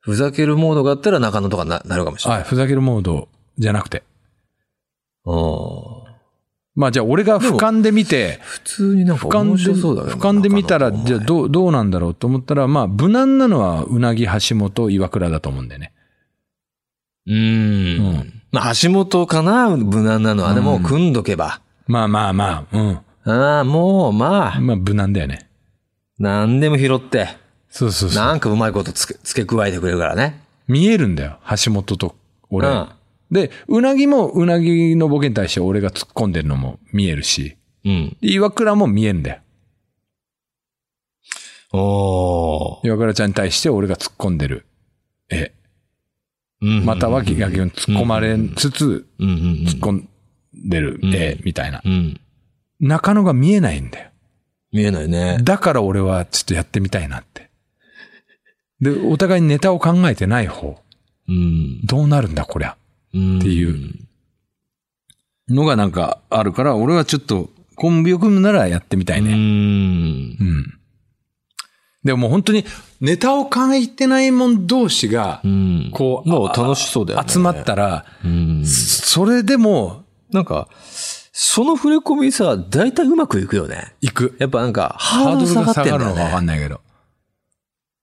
[0.00, 2.40] ふざけるモードがあったら中野とかななるかもしれない。
[2.40, 4.02] はい、ふざけるモードじゃなくて。
[6.80, 15.92] うんまあじゃあ俺が俯瞰で見て、普通になんか俯瞰面白そうだで、けど俯瞰で見たら、じゃあどう、どうなんだろうと思ったら、まあ無難なのはうなぎ、橋本、岩倉だと思うんだよね。
[17.26, 17.34] うん。
[17.34, 17.38] う
[18.22, 20.54] んまあ、橋本かな無難なのは。
[20.54, 21.60] でも、組んどけば。
[21.86, 22.98] まあまあまあ、うん。
[23.24, 25.48] ああ、もう、まあ、まあ無難だよね。
[26.18, 27.28] 何でも拾って、
[27.68, 28.24] そうそうそう。
[28.24, 30.42] なんかうまいことつけ、付け加えてくれるからね。
[30.66, 32.16] 見えるんだよ、橋本と
[32.50, 32.68] 俺。
[32.68, 32.88] うん
[33.30, 38.16] で、うなぎもうなぎのボケに対して俺が突っ込んでるのも見えるし、うん。
[38.20, 39.40] で岩倉も見えるんだよ。
[41.72, 42.86] おー。
[42.86, 44.66] 岩倉ちゃんに対して俺が突っ込んでる
[45.28, 45.52] 絵。
[46.62, 50.08] うんまたは逆に突っ込まれつつ、うんうん突っ込ん
[50.52, 51.88] でる絵みたいなう。
[51.88, 51.92] ん。
[51.92, 52.20] うん。
[52.80, 54.10] 中野が見えないんだよ。
[54.72, 55.38] 見えないね。
[55.42, 57.50] だから俺はちょっとやってみたいなって。
[58.80, 60.80] で、お互いにネタを考えてない方。
[61.28, 61.80] うん。
[61.84, 62.76] どうなるんだこりゃ。
[63.14, 63.38] うん。
[63.38, 63.94] っていう
[65.48, 69.32] のがなんかあるから、俺はちょっとコンビを組むならやってみたいね。
[69.32, 69.36] うん。
[69.36, 70.80] うん。
[72.02, 72.64] でももう本当に
[73.00, 75.90] ネタを書いてないもん同士がう、ん。
[75.92, 77.28] こう、もう楽しそうだよね。
[77.28, 78.64] 集まったら、うん。
[78.66, 80.68] それでもなんか、
[81.32, 83.94] その触れ込みさ、大体うまくいくよね。
[84.00, 84.36] 行く。
[84.38, 86.44] やっぱなんか、ハードルが下がるのかわかね。
[86.44, 86.80] んないけど。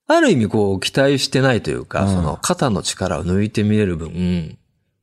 [0.08, 4.58] ある意味こう、期待してないというか、うんその、肩の力を抜いてみれる分、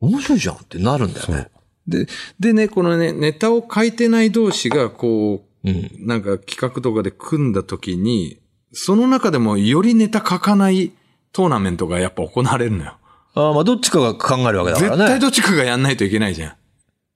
[0.05, 1.51] 面白いじゃんってなるんだよね。
[1.87, 2.07] で、
[2.41, 5.91] でね、このね、ネタを書いてない同士が、こう、うん。
[6.07, 8.41] なんか企画とかで組んだ時に、
[8.73, 10.93] その中でもよりネタ書かない
[11.33, 12.97] トーナメントがやっぱ行われるのよ。
[13.35, 15.07] ああ、まあどっちかが考えるわけだか絶らね。
[15.07, 16.53] 対どっちかがやんないといけないじゃん。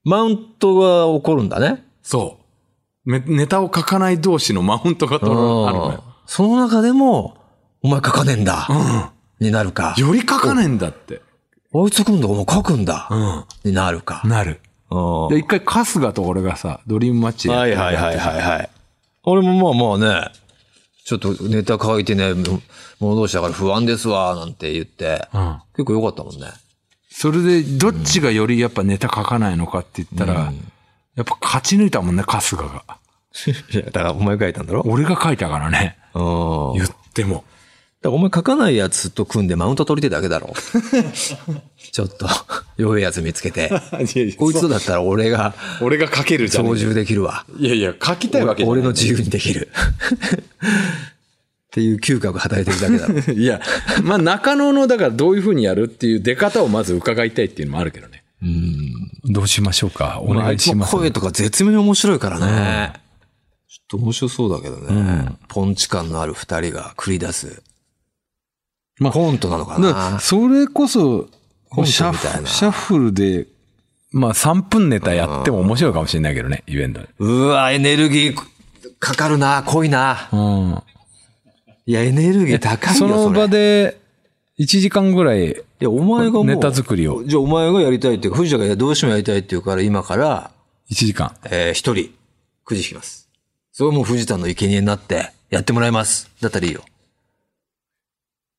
[0.03, 1.85] マウントが起こるんだね。
[2.01, 2.39] そ
[3.05, 3.11] う。
[3.11, 6.03] めネタを書かない同士のマウントが取るあるのよ。
[6.25, 7.37] その中でも、
[7.81, 8.67] お前書かねえんだ。
[9.39, 9.95] になるか。
[9.97, 11.21] より書かないんだって。
[11.73, 13.07] あいつ今度お前書くんだ。
[13.11, 14.27] うになるかん。。
[14.27, 14.59] なる。
[14.91, 18.69] うんで、一回春日と俺がさ、ドリームマッチでやっはいてはいはいはいはい。
[19.23, 20.31] 俺もまあまあね、
[21.05, 25.57] ちょっとネタ書いてね、もの同士だから不安ですわ、なんて言って、うん。
[25.75, 26.47] 結構良かったもんね。
[27.11, 30.51] それで、どっちがよりやっぱネタ書かないのかって言ったら、
[31.15, 32.83] やっぱ勝ち抜いたもんね、春日が。
[33.73, 34.81] いや、だからお前書いたんだろ？
[34.87, 35.97] 俺が書いたからね。
[36.15, 36.73] うん。
[36.73, 37.43] 言っても。
[38.03, 40.53] らお前書かないやつと組んでマウント取りてえだけだろ。
[41.91, 42.27] ちょっと、
[42.77, 43.69] 弱いやつ見つけて。
[44.37, 47.45] こいつとだったら俺が俺が書ける操縦できるわ。
[47.57, 48.79] いやいや、書きたいわけじゃない。
[48.79, 49.69] 俺の自由にできる。
[51.67, 53.33] っていう嗅覚が働いてるだけだろ。
[53.37, 53.61] いや、
[54.01, 58.23] まあ中野の、だからどういうふうにやるっていう出方をまず伺いたいっていうのもあるけどね。
[59.25, 60.21] どうしましょうか？
[60.21, 62.93] おあいつの声とか絶妙に面白いからね。
[63.67, 65.33] ちょっと面白そうだけどね。
[65.49, 67.61] ポンチ感のある二人が繰り出す。
[68.99, 70.19] まあコントなのかな。
[70.19, 71.27] それこそ、
[71.85, 73.47] シャッフルで、
[74.11, 77.07] まあ3分ネタやっても面白いかもしれないけどね、イベントで。
[77.19, 78.35] うわ、エネルギー
[78.99, 80.29] かかるな、濃いな。
[80.31, 80.83] うん。
[81.85, 83.47] いや、エネルギー高いよ、そその場れ。
[83.47, 83.99] で、
[84.59, 86.45] 1時間ぐらい、いや、お前がもう。
[86.45, 90.51] ネタ作りをじゃあ、お前がやりたいっていうか、藤田がどうしてもやりたいっていうから、今から、
[90.91, 91.35] 1時間。
[91.49, 92.11] えー一人、
[92.65, 93.29] くじ引きます。
[93.71, 96.29] それはもう藤田の生贄になって、やってもらいます。
[96.41, 96.83] だったらいいよ。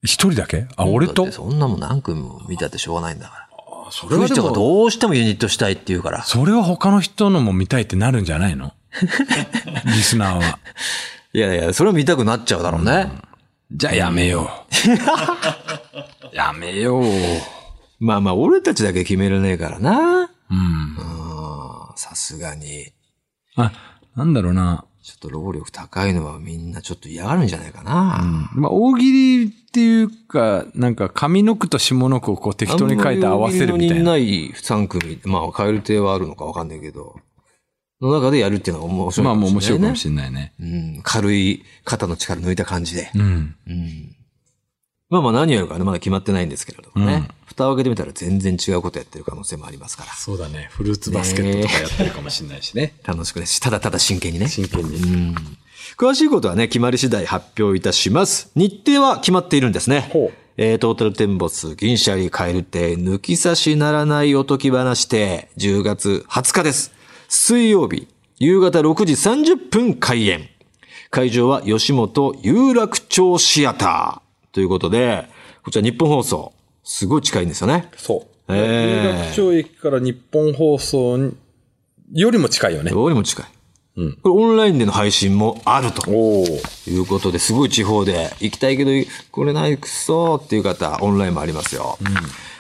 [0.03, 0.67] 一人だけ？
[0.77, 1.31] あ、俺と？
[1.31, 3.47] そんなもん何組も見たってしょうがないんだから。
[3.93, 6.23] そ藤田がどうしてもユニットしたいって言うから。
[6.23, 8.73] それは他の人のも見たいってなるんじゃないの？
[9.85, 10.59] リスナーは。
[11.33, 13.11] いやいや、それは見たくなっちゃうだろうね。
[13.73, 14.67] じゃあやめよ
[16.33, 16.35] う。
[16.35, 17.05] やめよう。
[18.01, 20.31] まあまあ、俺たちだけ決めれねえからな。
[20.51, 20.57] うん。
[20.57, 20.61] う
[21.93, 22.93] んさすがに。
[23.57, 23.73] あ、
[24.17, 24.85] なんだろうな。
[25.11, 28.49] ちょっと労力高いのはみんなちょっと嫌がるんじゃないかな。
[28.55, 33.95] まあ、大喜利っていうか、なんか上の句と下の句をこう適当に書いて合わせるみたいな。
[33.97, 37.17] あんまりない3組、まあ、変える手はあるのかわかんないけど、
[38.01, 40.53] の中でやるっていうのが面白いまあもう面白いかもれしれないね。
[40.59, 40.97] ないね。
[40.97, 43.11] うん、軽い肩の力抜いた感じで。
[43.15, 43.57] うん。
[45.11, 47.15] まあまあ何やるかね、まだ決まってないんですけれどもね。
[47.15, 50.13] うん蓋を開けてみたら全然違うことやってる可能性もありますから。
[50.13, 50.69] そうだね。
[50.71, 52.95] フルーツバスケットとかやってるかもしれないしね。
[53.05, 54.47] 楽しくですし、ただただ真剣にね。
[54.47, 54.97] 真剣に。
[54.97, 55.35] うん
[55.97, 58.53] 詳しいことはね、決まり次第発表いたします。
[58.55, 60.09] 日程は決まっているんですね。
[60.13, 66.93] ほうえー、トータルテンボス、銀シャリ、カエル亭、抜き差しならないおとき話亭、10月20日です。
[67.29, 70.49] 水曜日、夕方6時30分開演。
[71.11, 75.29] 会場は吉本有楽町シアターということで、
[75.63, 77.89] こちら日本放送、すごい近いんですよね。
[77.97, 78.53] そう。
[78.53, 81.35] ええ有楽町駅から日本放送に
[82.13, 82.91] よりも近いよね。
[82.91, 83.47] どうにも近い。
[83.97, 86.47] うんこれオンラインでの配信もあるとおお。
[86.89, 88.91] いうことで、すごい地方で行きたいけど、
[89.31, 91.99] これないくそーっていう方、オンラインもありますよ。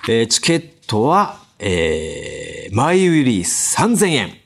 [0.08, 4.36] えーチケットは、えー、前売り3000円。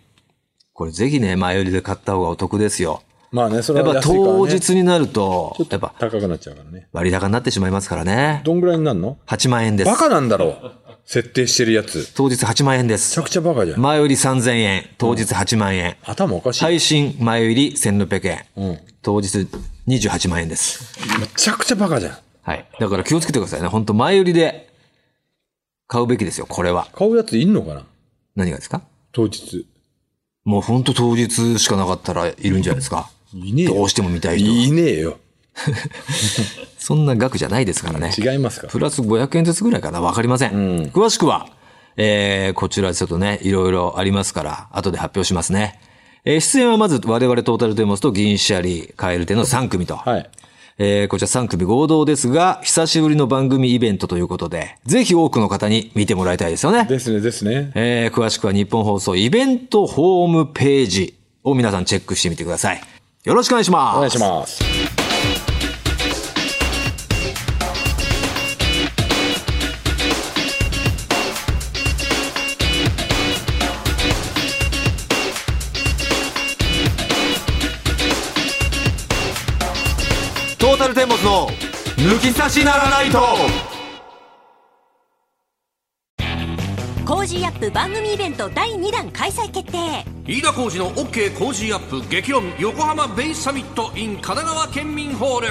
[0.72, 3.02] これぜひね、前売りで買った方がお得ですよ。
[3.34, 6.86] まあね、それやっぱは安いから、ね、当日になると、やっぱ高くなっちゃうからね。
[6.92, 8.42] 割高になってしまいますからね。
[8.44, 9.96] どんぐらいになるの？8万円ですバ。
[9.96, 10.72] カなんだろう。
[11.04, 11.98] 設定してるやつ。
[11.98, 13.20] め当日8万円でちゃす。
[13.22, 13.80] くちゃバカじゃん。
[13.80, 15.96] 前売り3000円、当日8万円。
[16.04, 16.64] 頭おかしい。
[16.64, 18.44] 配信前売り1600円。
[18.56, 18.78] うん。
[19.02, 19.48] 当日
[19.88, 20.96] 28万円です。
[21.18, 22.18] めちゃくちゃバカじゃん。
[22.42, 22.64] はい。
[22.78, 23.66] だから気をつけてくださいね。
[23.66, 24.72] 本当前売りで
[25.88, 26.86] 買うべきですよ、これは。
[26.94, 27.84] 買うやついんのかな？
[28.36, 28.82] 何がですか？
[29.10, 29.66] 当日。
[30.44, 33.10] もう本当当日しかなかったらいるんじゃないですか。
[33.34, 33.74] いねえよ。
[33.74, 34.56] どうしても見たい人は。
[34.56, 35.18] いねえよ。
[36.78, 38.12] そんな額じゃないですからね。
[38.16, 40.52] 違いますかプラス500円ずつぐらいかなわかりません。
[40.52, 41.48] ん詳しくは、
[41.96, 45.80] えー、こちらちょっとね、いろいろありますから、後で発表しますね。
[46.24, 49.96] えー出演はまず我々トータルテンボスと銀シャリ、カエルテの3組と。
[49.96, 50.30] はい。
[50.78, 56.86] えーこちら3組合同ですが、久しぶりの番組イベントということで、ぜひ多くの方に見てもらいたいですよね。
[56.86, 57.72] ですね、ですね。
[57.74, 62.93] えー詳しくは日本放送イベントホームページを皆さんチェックしてみてください。
[63.24, 63.96] よろしくお願いします。
[63.96, 64.62] お願いします。
[80.58, 81.48] トータルテンボスの
[81.96, 83.18] 抜き差しならないと
[87.06, 95.48] Cozy Up 番組イベント第2弾開催決定飯田浩司の OK 工事アップ激論横浜ベイサミット in 神奈川県民ホール。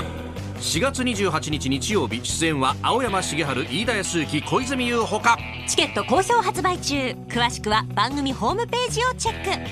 [0.58, 5.38] 4月28日日曜日出演は青山繁晴飯田泰之小泉悠ほか。
[5.68, 6.96] チケット好評発売中。
[7.28, 9.70] 詳しくは番組ホームページをチェック。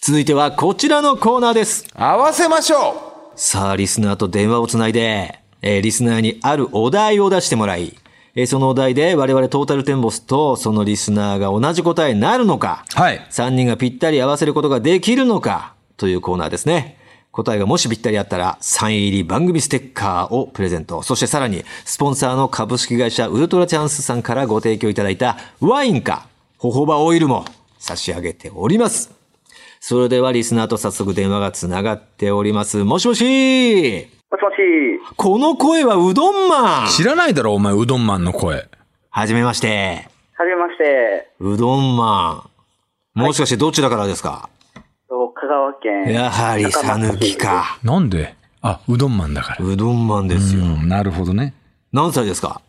[0.00, 1.88] 続いてはこちらのコーナーです。
[1.94, 7.96] 合わせましょさあ、リスナーと電話をつないで、えーリスナーにあるお題を出してもらい、
[8.36, 13.26] えーそのお題で我々トータルテンボスとそのリスナーが同じ答えになるのか、うはい。
[13.30, 16.98] 3人がぴったり合わせることができるのか、というコーナーですね。
[17.30, 21.02] 答えがもしぴったりあったら、サイン入り番組ステッカーをプレゼント。
[21.02, 26.26] そしてさらに、スポンサーの株式会社ウルトラチャンスさんからご提供いただいたワインか、
[26.58, 27.44] ホホバオイルも
[27.78, 29.12] 差し上げております。
[29.80, 32.84] それではリスナーと早速電話がつながっております。
[32.84, 34.56] もしもしもしもし。
[35.16, 38.68] この声はうどんマン知らないだろ、お前、うどんマンの声。
[39.10, 40.08] はじめまして。
[40.36, 41.28] はじめまして。
[41.38, 42.44] うどんマ
[43.14, 43.20] ン。
[43.20, 44.48] もしかしてどちらからですか、
[45.08, 46.12] と香川県。
[46.12, 47.78] やはりさぬきか。
[47.84, 48.34] なんで？
[48.60, 49.64] あ、うどんマンだから。
[49.64, 50.64] うどんマンですよ。
[50.64, 51.54] うん、なるほどね。
[51.92, 52.60] 何歳ですか？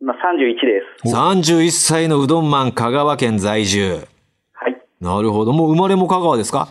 [0.00, 0.16] 今31
[0.54, 1.14] です。
[1.14, 4.08] 31歳のうどんマン、香川県在住。
[4.54, 4.76] はい。
[5.00, 5.52] なるほど。
[5.52, 6.66] もう生まれも香川ですか？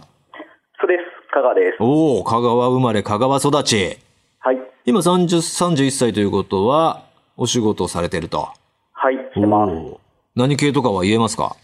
[0.82, 1.32] そうです。
[1.34, 1.78] 香川です。
[1.80, 3.98] おお、香川生まれ、香川育ち。
[4.42, 4.58] はい。
[4.86, 7.04] 今30、31歳ということは、
[7.38, 8.50] お仕事をされてると。
[8.94, 9.16] はい。
[9.34, 9.72] してます。
[10.36, 11.56] 何系とかは言えますか？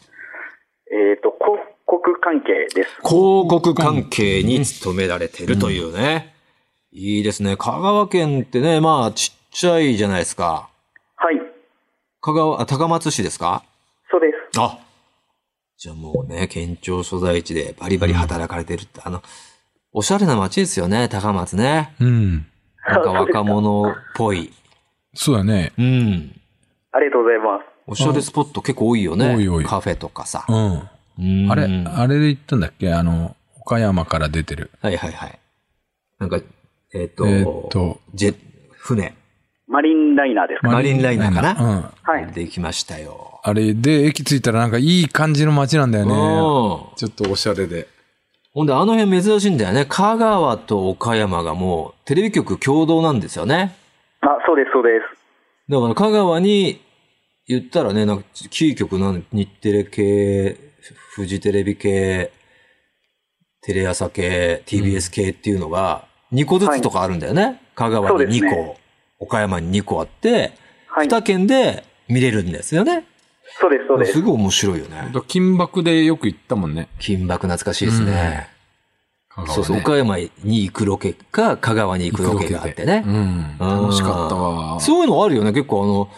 [0.91, 2.89] えっ、と、広告関係です。
[3.01, 6.33] 広告関係に勤められてるというね。
[6.91, 7.57] いいですね。
[7.57, 10.69] 香川県ってね、まあ、ちっちゃいじゃないですか。
[11.17, 11.35] はい。
[12.21, 13.63] 香川、あ高松市ですか？
[14.11, 14.59] そうです。
[14.59, 14.79] あ
[15.77, 19.21] じゃあもうね、県庁所在地でバリバリ働かれてるって、あの、
[19.91, 21.93] おしゃれな街ですよね、高松ね。
[21.99, 22.47] うん。
[22.87, 24.51] なんか若者っぽい。
[25.13, 25.73] そうだね。
[25.77, 26.39] うん。
[26.91, 27.65] ありがとうございます。
[27.87, 29.35] おしゃれスポット結構多いよね。
[29.35, 30.53] 多い多いカフェとかさう。
[30.53, 30.89] ん。
[31.17, 32.93] うんあれ、あれで言ったんだっけ？
[32.93, 34.71] あの、岡山から出てる。
[34.81, 35.39] はいはいはい。
[36.19, 36.39] なんか、
[36.93, 38.35] えっ、と、えーっとジェ、
[38.71, 39.15] 船。
[39.67, 41.51] マリンライナーですか、マリンライナーかな？
[41.59, 41.83] うん。
[42.03, 42.33] はい。
[42.33, 43.39] できましたよ。
[43.43, 46.11] あれで、駅着いたらなんかいい感じの街なんだよね。
[46.11, 46.17] うん
[46.97, 47.87] ちょっとおしゃれで。
[48.55, 49.85] ほんで、あの辺珍しいんだよね。
[49.85, 53.75] 香川と岡山がもうテレビ局共同なんですよね。
[54.21, 55.25] あ、そうです、そうです。
[55.69, 56.81] だから香川に
[57.47, 60.57] 言ったらね、なんかキー局なん日テレ系、
[61.15, 62.31] フジテレビ系、
[63.61, 67.61] テレ朝系、TBS 系っていうのが2個ずつとかあるんだよね。
[67.75, 68.77] 香川に2そうですね
[69.19, 70.53] 個、岡山に2個あって、
[70.87, 71.07] はい。
[71.07, 73.03] 2県で見れるんですよね。
[73.59, 74.21] そうです、そうですす。
[74.21, 75.11] ごい面白いよね。
[75.27, 76.87] 金箔でよく行ったもんね。
[76.99, 78.49] 金箔懐かしいですね。
[79.29, 83.03] 香川ねそうそう、岡山に行くロケか、香川に行くロケがあってね。
[83.05, 83.55] うん。
[83.59, 84.79] 楽しかったわ。
[84.79, 85.51] そういうのあるよね。
[85.51, 86.09] 結構あの、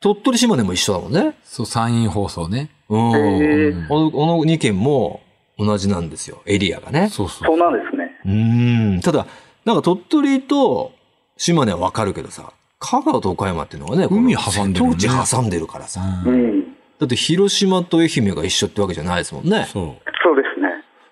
[0.00, 1.36] 鳥取島根も一緒だもんね。
[1.44, 2.70] そう、山陰放送ね。
[2.88, 3.88] うん。
[3.88, 5.22] の、この2県も
[5.58, 6.42] 同じなんですよ。
[6.46, 7.08] エリアがね。
[7.10, 7.46] そうそう。
[7.46, 8.10] そうなんですね。
[8.24, 9.00] うーん。
[9.00, 9.26] ただ、
[9.64, 10.92] なんか鳥取と
[11.36, 16.00] 島根はわかるけどさ、香川と岡山っていうのはね、海挟んでるね瀬戸内挟んでるからさ。
[16.26, 16.64] うん。
[16.98, 19.68] だって広島と愛媛が一緒ってわけじゃないですもんね。
[19.70, 19.84] そう。
[20.22, 20.68] そうですね。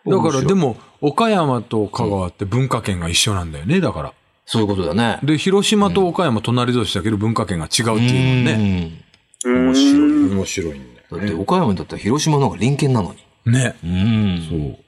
[0.06, 4.12] だから、でも、岡山と香川って文化圏が一緒なんだよね、だから。
[4.46, 5.18] そういうことだね。
[5.22, 9.04] で、広島と岡山隣同士だけど文化圏が違うっていうもんね。
[9.44, 10.30] 面白い。
[10.32, 13.52] 面白いんだだって岡山だったら広島の方が隣県なのに。
[13.52, 13.76] ね。
[13.84, 14.46] うん。
[14.48, 14.78] そう。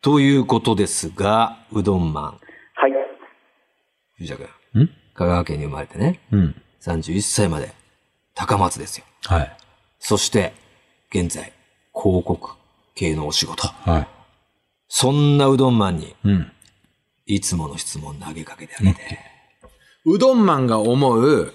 [0.00, 2.24] ということですが、うどんマン、
[2.74, 2.92] はい。
[4.18, 4.36] 藤田
[4.74, 4.82] 君。
[4.84, 5.03] ん？
[5.14, 6.62] 香川県に生まれてね、うん。
[6.82, 7.72] 31歳まで
[8.34, 9.04] 高松ですよ。
[9.24, 9.56] はい。
[9.98, 10.52] そして、
[11.10, 11.52] 現在、
[11.94, 12.50] 広告
[12.94, 13.68] 系のお仕事。
[13.68, 14.08] はい。
[14.88, 16.52] そんなうどんマンに、うん。
[17.26, 19.18] いつもの質問投げかけてあげて、
[20.04, 21.54] うどんマンが思う、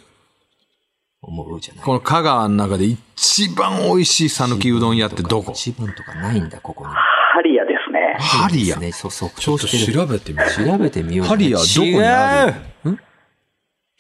[1.22, 1.84] 思うじゃない。
[1.84, 5.52] この香川の中で一番美味しい讃岐うどん屋ってどこ？
[5.52, 6.94] 一番とかないんだ、ここに。
[6.94, 8.16] ハリアですね。
[8.18, 8.78] ハリア。
[8.78, 10.00] ね、そう、即ちょっと答してる。
[10.00, 10.66] 調べてみる。
[10.66, 11.28] 調べてみよう。
[11.28, 12.54] ハリアどこにある？
[12.86, 13.00] 違う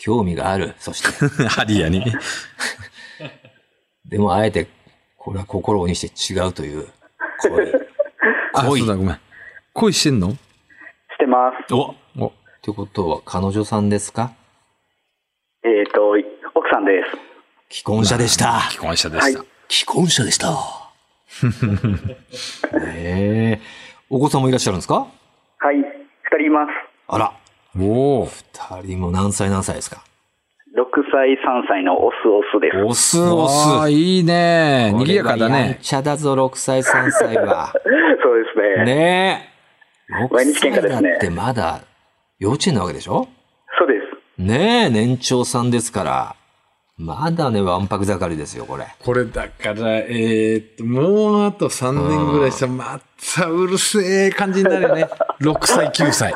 [0.02, 0.74] 興味がある。
[0.80, 1.48] そして。
[1.48, 2.04] ハリアに。
[4.06, 4.68] でも、あえて、
[5.18, 6.88] これは心にして違うという
[7.42, 7.74] 恋。
[8.56, 9.20] あ、恋そうだ、ごめん。
[9.74, 10.32] 恋してんの？
[10.32, 10.38] し
[11.20, 11.74] てます。
[11.74, 12.32] おっお、
[12.62, 14.32] てことは、彼女さんですか？
[15.64, 16.12] えっ、と、
[16.56, 16.92] 奥さんで
[17.70, 17.78] す。
[17.82, 18.62] 既婚者でした。
[18.72, 19.44] 既婚者でした。
[19.70, 20.50] 既婚者でした。
[22.88, 23.62] ええ
[24.10, 24.96] お子さんもいらっしゃるんですか？
[25.60, 25.76] はい。
[25.76, 25.84] 二
[26.38, 26.72] 人います。
[27.08, 27.32] あら。
[27.78, 28.26] おお。
[28.26, 30.04] 二人も何歳何歳ですか
[30.76, 32.78] ？6歳、3歳のオスオスです。
[32.84, 33.92] オスオああ、ス。
[33.92, 34.92] いいね。
[34.96, 35.80] 賑やかだこれはやんね。
[35.82, 37.74] ちゃだぞ、6歳、3歳は。
[38.24, 38.86] そうですね。
[38.86, 39.52] ね
[40.12, 40.26] え。
[40.28, 41.82] 6毎日喧嘩歳ですねだってまだ
[42.40, 43.28] 幼稚園なわけでしょ？
[43.78, 44.42] そうです。
[44.42, 46.36] ねえ、年長さんですから。
[46.98, 48.86] まだね、わんぱく盛りですよ、これ。
[49.00, 53.00] これだから、えーっと、もうあと3年ぐらいしたら、ま
[53.38, 55.08] たうるせえ感じになるよね。
[55.40, 56.34] 6歳、9歳。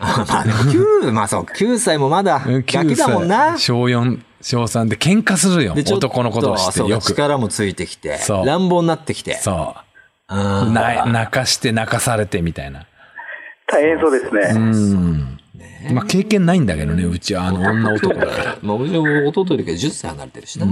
[0.28, 3.58] まあでも9、まあそう、9歳もまだ、ガキだもんな。
[3.58, 5.74] 小4、小3で喧嘩するよ。
[5.74, 7.04] でちょっ男のことをしてそうよく。
[7.04, 9.34] 力もついてきて、乱暴になってきて。
[9.34, 10.34] そう。
[10.34, 12.86] うんな泣かして泣かされてみたいな。
[13.66, 14.40] 大変そうですね。
[14.54, 15.38] うん。
[15.92, 18.58] まあ経験ないんだけどね、うちはあの女男だから。
[18.62, 20.66] まあ、うちも弟よりか10歳離れてるしな。
[20.66, 20.68] あ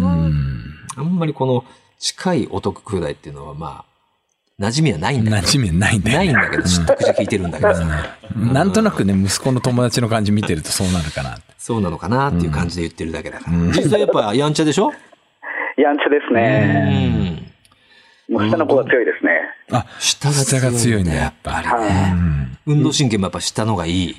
[1.03, 1.65] んまりこの
[1.99, 3.85] 近い男兄弟っていうのはまあ、
[4.59, 5.47] 馴染みはないんだけど。
[5.47, 6.19] 馴染みないんだよ。
[6.19, 7.87] ないんだけど、知った口聞いてるんだけどさ。
[8.37, 11.43] なんとなくね、息子の友達の感じ見てるとそうなるかなって。
[11.59, 13.57] そうなのかなっていう感じで言ってるだけだから。
[13.57, 14.91] 実際やっぱやんちゃでしょ？
[15.77, 17.09] やんちゃですうね。
[18.29, 18.33] ん。
[18.33, 19.31] もう下の子が強いですね。
[19.71, 21.69] あ、下下が強いんだ、やっぱり。
[21.69, 22.71] はい。
[22.71, 24.17] 運動神経もやっぱ下の方がいい。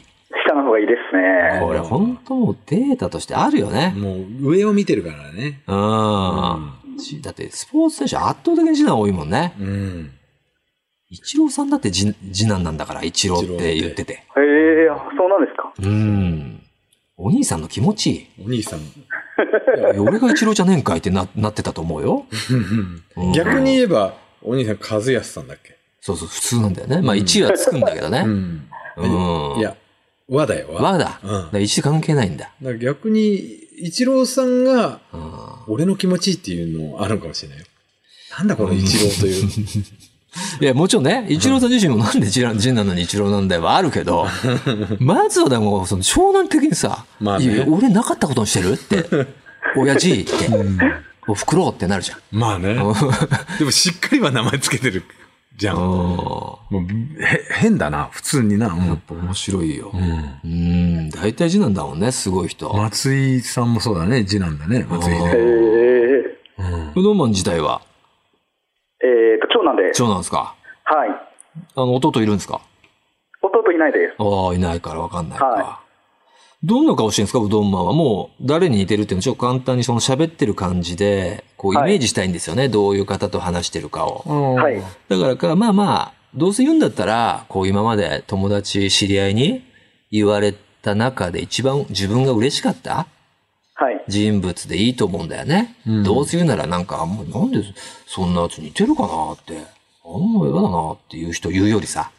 [0.48, 1.60] 下の方がいいですね。
[1.60, 3.94] これ本当もうデータとしてあるよね。
[3.98, 5.62] もう上を見てるからね。
[5.68, 5.76] う
[6.96, 6.98] ん。
[6.98, 9.54] ちだってスポーツ選手圧倒的に次男多いもんね。
[9.60, 10.12] うん。
[11.10, 14.14] 一郎さんだって次次男なんだから、一郎って言ってて。
[14.14, 14.18] へ
[14.86, 15.74] え、あそうなんですか。
[15.80, 16.62] うん。
[17.18, 18.28] お兄さんの気持ちいい。
[18.46, 18.80] お兄さん。
[20.00, 22.26] 俺が一郎じゃねえんかいってななってたと思うよ。
[23.18, 25.76] うん逆に言えば、お兄さん和康さんだっけ？
[26.02, 27.02] そうそう、普通なんだよね。
[27.02, 28.22] まあ1位はつくんだけどね。
[28.24, 28.68] ん。
[28.98, 29.60] うん。
[29.60, 29.76] いや、
[30.30, 30.92] 和だよ、和。
[30.92, 31.20] 和だ。
[31.24, 32.52] うんだから1位関係ないんだ。
[32.62, 33.38] だ逆に、
[33.82, 37.66] 一郎さんが、うん俺の気持ちいいっていうのあるかもしれないよ。
[38.38, 39.50] なんだこの一郎という。
[40.62, 44.28] いや、もちろんね、一郎さん自身もなんで次男次男なのに一郎なんだよはあるけど、
[45.00, 49.28] まずはでも、その、長男的にさ、まあねいや俺なかったことにしてるって、
[49.76, 50.34] 親父って、
[51.28, 52.20] おふくろってなるじゃん。
[52.32, 52.76] まあね。
[53.58, 55.04] でもしっかりは名前つけてる
[55.58, 55.78] じゃん。
[55.78, 58.70] もうんうへ変だな、普通にな。
[58.70, 59.92] もう面白いよ。
[59.94, 61.10] うん。
[61.10, 62.74] 大体次男だもんね、すごい人。
[62.74, 65.32] 松井さんもそうだね、次男だね、松井へね。
[65.36, 66.00] え。
[66.96, 67.82] うどんマン自体は、
[69.04, 69.92] えっと、長男で。
[69.94, 70.56] 長男ですか？
[70.84, 71.10] はい。
[71.10, 72.62] あの、弟いるんですか？
[73.42, 74.16] 弟いないです。
[74.18, 75.46] ああ、いないからわかんないか。
[75.46, 75.80] は
[76.62, 77.94] どんな顔してるんですか、うどんマンは。
[77.94, 82.68] もう、誰に似てるっていうのをちょっと簡単にその喋ってる感じで、こう、イはいメージしたいんですよね。
[82.68, 84.24] どういう方と話してるかを。
[84.56, 84.82] はい。
[85.08, 89.64] だからか、まあまあ、どうせ言うんだったら、こう今まで友達、知り合いに
[90.12, 93.08] 言われた中で一番自分が嬉しかったはい。
[94.08, 95.76] 人物でいいと思うんだよね。
[96.04, 97.60] どうせ言うならなんか、あんまなんで
[98.08, 99.58] そんなやつ似てるかなって、
[100.06, 102.12] あんま嫌だなっていう人言うよりさ、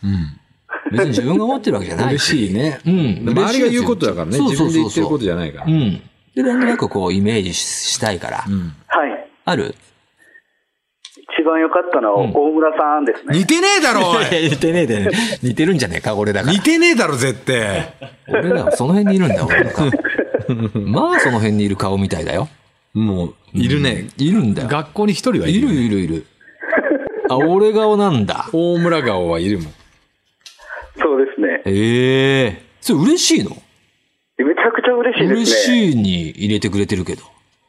[0.93, 2.80] 別に自分が思ってるわけじゃない嬉しいね。
[2.87, 2.93] うん
[3.30, 4.37] 周りが言うことだからね。
[4.39, 5.66] そうそうそうそう自分で言ってることじゃないから。
[5.66, 6.03] うん。
[6.34, 7.61] で、なんとなくこうイメージし
[7.95, 8.39] したいから。
[8.39, 9.28] はい。
[9.45, 9.74] ある？
[11.39, 13.39] 一番良かったのは、大村さんですね。
[13.39, 15.11] 似てねえだろ、おい似てねえで、
[15.43, 16.61] 似てるんじゃねえか、俺だから似。
[16.61, 17.95] てねえだろ、絶対。
[18.28, 19.91] 俺らはその辺にいるんだよ、俺の顔。
[20.86, 22.48] まあその辺にいる顔みたいだよ。
[22.92, 24.09] もう、いるね。
[24.18, 24.68] いるんだよ。
[24.68, 25.68] 学校に一人はいいる。
[25.68, 26.26] るいるいる。
[27.28, 28.48] あ、俺顔なんだ。
[28.53, 29.72] 大村顔はいるもん。
[30.98, 31.62] そうですね。
[31.66, 33.51] ええそれ嬉しいの？
[34.38, 35.90] めちゃくちゃ嬉しい嬉ですね。
[35.90, 37.22] しいに入れてくれてるけど。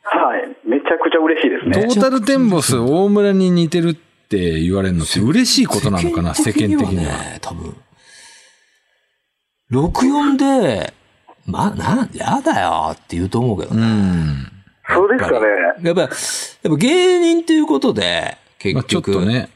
[0.03, 0.67] はい。
[0.67, 1.93] めちゃくちゃ嬉しいですね。
[1.93, 7.11] トータルテンボス大村に似てるって言われるのって嬉しいことなのかな、世間的には。
[7.11, 7.75] ね、多分。
[9.71, 10.93] 64で、
[11.51, 13.85] ま、なん、やだよって言うと思うけどうね。
[13.85, 14.51] ん。
[14.93, 15.47] そうですかね。
[15.83, 16.09] やっぱ、やっ
[16.63, 19.49] ぱ芸人っていうことで、結まあちょっ局、とね。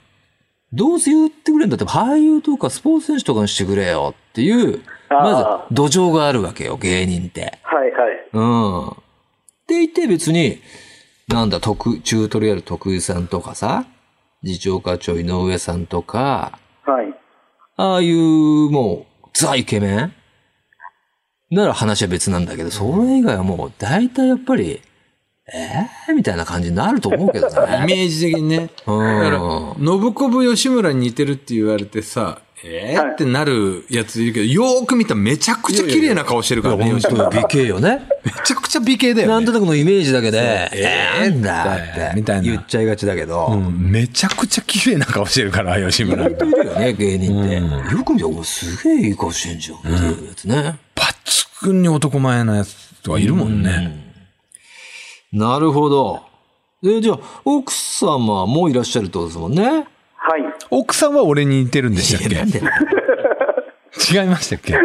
[0.74, 7.60] どうせ言ってくれるんだって俳優とかスポーツ選手とかにしてくれよっていう、まず土壌があるわけよ、芸人って。
[7.64, 8.30] はいはい。
[8.34, 8.88] うん。
[8.90, 8.94] っ
[9.68, 10.60] て言って別に、
[11.28, 13.86] なんだ、特、チュートリアル徳井さんとかさ、
[14.44, 17.14] 次長課長井上さんとか、はい。
[17.78, 20.14] ああいう、もう、ザイケメン
[21.56, 24.82] なら話は別なんだけど、それ以外はもう、大体やっぱり、
[25.54, 27.86] ええみたいな感じになると思うけどイね。
[27.86, 28.70] メージ的にね。
[28.88, 29.40] うんだから、
[29.78, 37.00] 信子吉村に似てるって言われてさ、えー、ってなるやついるけど、よーく見たらめちゃくちゃ綺麗な顔してるからね、本。
[37.00, 38.08] 当に美形よね。
[38.24, 39.34] めちゃくちゃ美形だよね。
[39.34, 46.24] なんとなくのイメージだけで、ええんだってみたいな言っちゃいがちだけど、うん、めちゃくちゃ綺麗な顔してるから、吉村。
[46.24, 47.94] 本当いるよね、芸人って。
[47.94, 50.80] よく見たら、すげえいい顔してんじゃんっていうやつね。
[50.96, 54.04] 抜群に男前なやつとかいるもんね。
[55.32, 56.22] なるほど。
[56.84, 59.68] え、じゃあ、奥様もいらっしゃるってことですもんね。
[59.68, 59.86] はい。
[60.70, 62.36] 奥さんは俺に似てるんでしたっけ？
[64.14, 64.78] 違いましたっけ？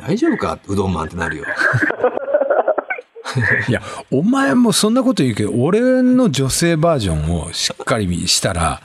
[0.00, 0.58] 大丈夫か？
[0.66, 1.44] うどんマンってなるよ。
[3.68, 8.80] いや、お前もそんなこと言うけど、俺の女性バージョンをしっかりしたら、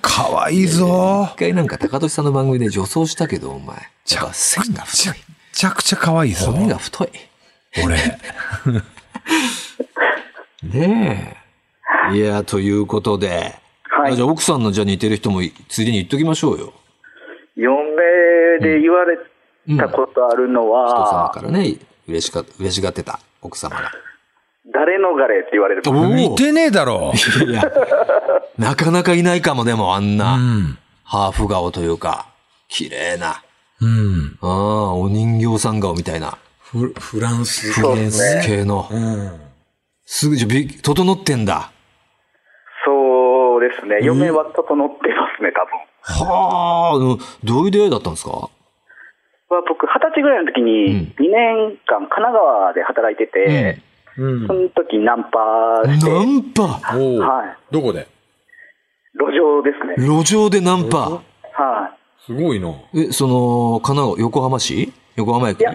[0.00, 1.38] 可愛いぞ一。
[1.38, 3.76] 回なんか高俊さんの番組で女装したけど、お前。
[3.76, 3.82] や
[4.22, 5.24] っぱ線がめちゃ太い。
[5.24, 5.26] く
[5.56, 6.52] ちゃくちゃ可愛いぞ。
[6.52, 7.08] 骨が太い。
[7.82, 7.96] 俺。
[10.62, 11.34] ね
[12.12, 12.14] え。
[12.14, 13.54] いや、ということで。
[13.88, 16.74] はいあじゃあ奥さんのじゃあ似てる人もついでに言っときましょうよ。
[17.56, 17.72] 嫁
[18.60, 19.16] で言われ
[19.78, 21.76] たことあるの人様は、からね、
[22.06, 23.90] 嬉しか、嬉しがってた奥様が。
[24.66, 25.94] 誰のがれって言われると。
[25.94, 27.14] 似てねえだろ。
[27.48, 27.62] いや、
[28.58, 30.76] なかなかいないかも、でもあんうな、ん。
[31.02, 32.26] ハーフ顔というか、
[32.68, 33.42] 綺麗な、
[33.80, 34.38] うん。
[34.40, 37.72] ああ、お人形さん顔みたいな、フフランス。
[37.80, 39.40] フレンス系の、うん。
[40.04, 41.70] すぐ、じゃび整ってんだ。
[42.84, 43.98] そうですね。
[44.02, 46.26] 嫁は整ってますね、多分。
[46.28, 48.30] はあ、うんどういう出会いだったんですか？
[48.30, 48.50] は
[49.68, 53.78] 僕、二十歳ぐらいの時に、2年間神奈川で働いてて、
[54.16, 54.54] うんそ。
[54.54, 56.62] の時ナンパして、ナンパ？
[56.62, 58.06] はいどこで？
[59.14, 60.06] 路上ですね。
[60.06, 61.20] 路上でナンパはい。
[62.26, 62.74] すごいな。
[62.92, 64.92] え、その、神奈川、横浜市？
[65.14, 65.60] 横浜駅？
[65.60, 65.72] いや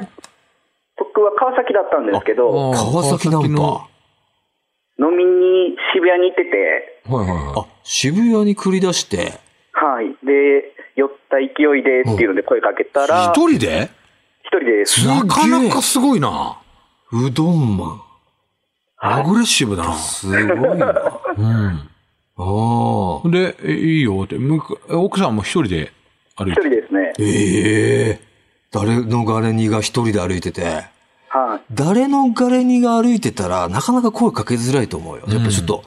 [0.97, 3.87] 僕は川崎だったんですけど、あ川崎ナン川パ。
[4.99, 7.55] 飲みに渋谷に行ってて、はいはいはい。
[7.57, 9.39] あ、渋谷に繰り出して、
[9.71, 10.13] はい。
[10.25, 11.45] で、酔った勢
[11.79, 13.89] いでっていうので声かけたら、一人で？
[14.43, 15.07] 一人です。
[15.07, 16.59] なかなかすごいな。
[17.13, 18.01] うどんマン。
[18.97, 19.93] アグレッシブだな。
[19.95, 20.85] すごいな。
[21.37, 21.89] うん。
[22.37, 23.29] ああ。
[23.29, 24.35] で、えいいよって、
[24.93, 25.91] 奥さんも一人で
[26.37, 27.13] 歩いて一人ですね。
[27.19, 28.19] ええ
[28.71, 30.63] 誰のガレニが一人で歩いてて、
[31.27, 31.61] はい。
[31.73, 35.23] 誰のガレニが歩いてたら、なかなか声かけづらいと思うよ。
[35.27, 35.83] やっぱちょっと、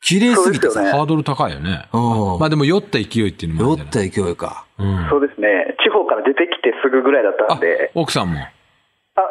[0.00, 0.80] 綺麗すぎてさ。
[0.82, 1.88] ねハードル高いよね。
[1.92, 2.38] うん。
[2.38, 4.10] まあでも酔った勢いっていうのもあ酔っるんじゃない？
[4.10, 4.64] た勢いか。
[4.78, 5.48] うんそうですね。
[5.84, 8.46] 地方から出てきてすぐぐらいだったんで、奥さんも、あ、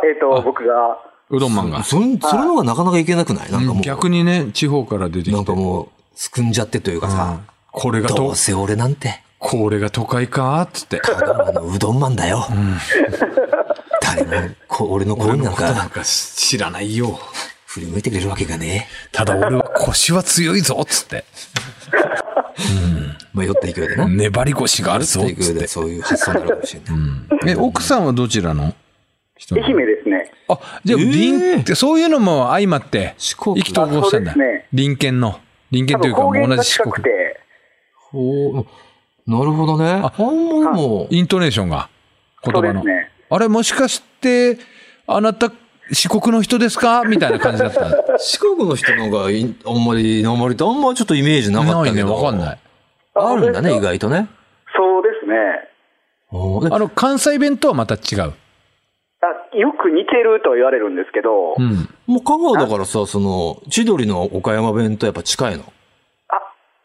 [0.05, 0.97] えっ、と、僕が、
[1.29, 1.83] うどんマンが。
[1.83, 3.51] それ、それの方がなかなかいけなくない？
[3.51, 5.31] なんかもう、逆にね、地方から出てきて。
[5.31, 7.39] なんかもう、すくんじゃってというかさ、
[7.71, 10.99] これがとどう、せ俺なんて、これが都会かっつって。
[10.99, 12.47] ただのあのうどんマンだよ。
[14.01, 17.19] 誰もこ、俺の声俺なんかのことなんか知らないよ。
[17.67, 21.17] 振り向いてくれるわけがねただ俺は腰は強いぞっつって。
[21.17, 21.25] え。
[23.33, 24.07] まあ、酔った勢いでな。
[24.07, 25.67] 粘り腰があるぞっつって。
[25.67, 27.53] そういう発想になるかもしれない。
[27.53, 28.73] え、奥さんはどちらの？
[29.51, 30.31] 愛媛ですね。
[30.47, 34.31] あ、じゃあ、えー隣って、そういうのも相まって、四国意気投合したんだ。
[34.31, 35.39] あそうですね隣県の。
[35.71, 37.05] 隣県というか、同じ四国。
[38.11, 38.65] ほう、
[39.27, 39.85] なるほどね。
[39.89, 41.89] あんまでも、イントネーションが、
[42.43, 42.83] 言葉の。
[42.83, 43.09] ね。
[43.29, 44.59] あれ、もしかして、
[45.07, 45.51] あなた、
[45.91, 47.03] 四国の人ですか？
[47.05, 47.85] みたいな感じだった。
[48.17, 52.15] 四国の人の方がいあんまり、あんまり、あんまちょっとイメージなかったないね、けど。
[52.15, 52.59] わかんない。
[53.15, 54.27] あるんだね、意外とね。
[54.75, 55.35] そうですね。
[56.71, 57.97] あの、関西弁とはまた違
[58.27, 58.33] う。
[59.21, 61.87] あよく似てると言われるんですけど、うん。
[62.05, 65.63] もう香川だからさ、その、千鳥の岡山弁とやっぱ近いの？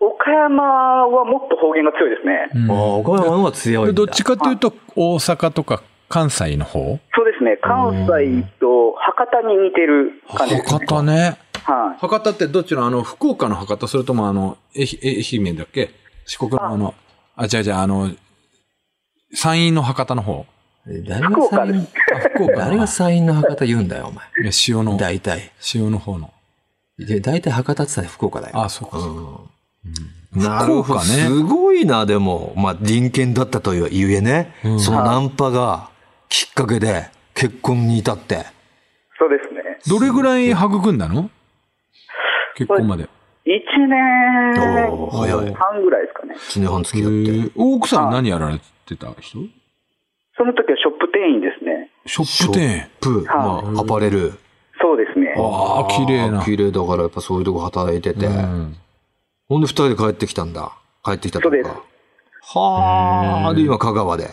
[0.00, 2.48] あ、岡山はもっと方言が強いですね。
[2.68, 3.92] ああ、岡山の方が強いんだ。
[3.92, 6.98] でどっちかというと、大阪とか関西の方？
[7.14, 7.58] そうですね。
[7.62, 10.78] 関西と博多に似てる感じです、ね。
[10.78, 11.38] 博多ね。
[11.62, 12.00] はい。
[12.00, 13.86] 博多ってどっちのあの、福岡の博多？
[13.86, 15.90] それともあの、愛愛媛だっけ？
[16.26, 16.94] 四国のあの、
[17.36, 18.10] あ、違う違う、あの、
[19.32, 20.46] 山陰の博多の方。
[21.06, 21.82] 誰が山陰、あ
[22.34, 24.24] 福岡誰が山陰の博多言うんだよ、お前。
[24.42, 25.52] いや、塩の、大体。
[25.74, 26.32] 塩の方の。
[26.98, 28.60] いや大体博多って言ったら福岡だよ。
[28.60, 28.98] あ、そうか。
[30.34, 31.00] なるほど。
[31.00, 32.52] ねすごいな、でも。
[32.56, 35.90] まあ、隣県だったというえね、そのナンパが
[36.28, 38.46] きっかけで結婚に至って。
[39.18, 39.78] そうですね。
[39.88, 41.30] どれぐらい育んだの？
[42.56, 43.04] 結婚まで。
[43.04, 43.08] 1
[43.88, 46.34] 年半ぐらいですかね。
[46.36, 47.50] 一年半付えき合って。
[47.50, 49.48] ー奥さん何やられてた人？
[50.36, 51.90] その時はショップ店員ですね。
[52.06, 52.88] ショップ店。
[53.00, 54.32] プ、まあ、アパレル。
[54.80, 55.34] そうですね。
[55.36, 56.44] ああ、綺麗な。
[56.44, 58.26] 綺麗だからやっぱそういうとこ働いてて。
[58.26, 58.76] うん
[59.50, 60.70] ほんで二人で帰ってきたんだ？
[61.04, 61.82] 帰ってきたとそうですか。
[62.60, 63.54] はあ。
[63.54, 64.28] で、今香川で。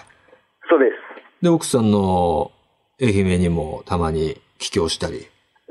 [0.69, 0.85] そうで
[1.39, 1.43] す。
[1.43, 2.51] で、奥さんの
[3.01, 5.25] 愛媛にもたまに帰郷したり。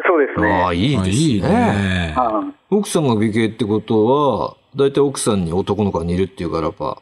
[0.05, 0.51] そうですね。
[0.51, 1.23] ああ、いいあですね。
[1.23, 2.15] いいね。
[2.17, 7.01] はい奥さんが美形ってことは、だいたい奥さんに男の子が似るっていうから、やっぱ、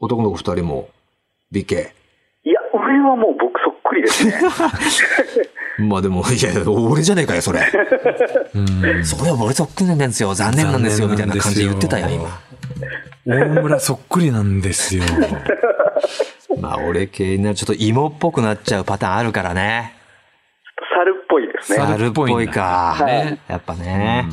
[0.00, 0.88] 男の子二人も
[1.52, 1.94] 美形。
[2.44, 4.34] いや、俺はもう僕そっくりですね。
[5.78, 7.60] まあでも、いやいや、俺じゃねえかよ、それ。
[9.02, 10.32] それは俺そっくりなんですよ。
[10.34, 12.28] 残念なんですよ、みたいな感じで言ってたよ、今。
[13.26, 15.02] 大村そっくりなんですよ。
[16.60, 19.94] まあ、俺系な、ちょっと芋っぽくなっちゃうパターンあるからね。
[20.96, 21.78] 猿っぽいですね。
[21.78, 22.94] 猿猿っぽいか。
[22.96, 24.26] はいやっぱね。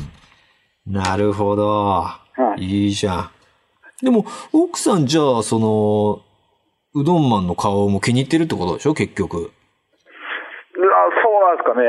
[0.86, 2.06] なるほど。
[2.56, 3.30] いいいじゃん。
[4.02, 6.22] でも、奥さんじゃあ、その、
[6.94, 9.52] うどんマンの顔も気に入ってるってことでしょ結局。
[11.40, 11.84] なんですかね。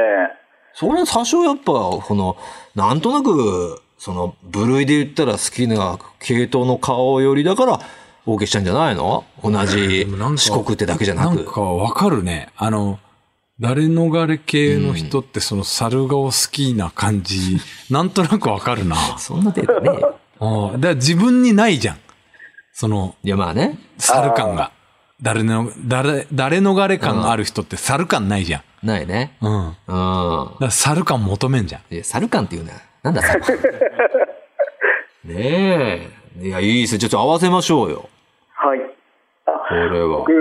[0.74, 2.38] それは多少やっぱ、この、
[2.76, 7.80] なんとなく、その、部類で言ったら好きな系統の顔よりだから、
[8.26, 9.26] お受けしたんじゃないの？
[9.44, 10.06] 同じ
[10.38, 11.36] 四国ってだけじゃなく。
[11.36, 12.50] なんかわかるね。
[12.56, 13.00] あの、
[13.60, 18.96] 誰逃れ系の人ってその猿顔好きな感じ、なんとなくわかるな。
[19.20, 19.90] そんなデータね。
[20.40, 21.98] ああだから自分にないじゃん。
[22.74, 23.78] その、いや、まあね。
[23.98, 24.72] 猿感が。
[25.22, 28.62] 誰の、誰、誰逃れ感ある人って猿感ないじゃん。
[28.84, 29.38] ないね。
[29.42, 29.68] うん。
[29.68, 29.74] うん。
[29.76, 31.94] だから猿感求めんじゃん。
[31.94, 32.74] いや、猿感って言うな。
[33.04, 33.58] なんだ、猿感。
[35.26, 36.10] ね
[36.40, 36.46] え。
[36.46, 37.00] いや、いいっすよ。
[37.00, 38.10] ちょっと合わせましょうよ。
[38.56, 38.80] はい。
[39.46, 40.34] あこれは僕。、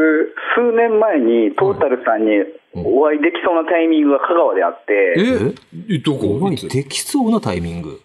[0.54, 2.30] 数年前にトータルさんに
[2.74, 5.98] お会いできそうなタイミングが香川であって、え？
[5.98, 6.36] どこ？
[6.36, 8.00] お会いできそうなタイミング？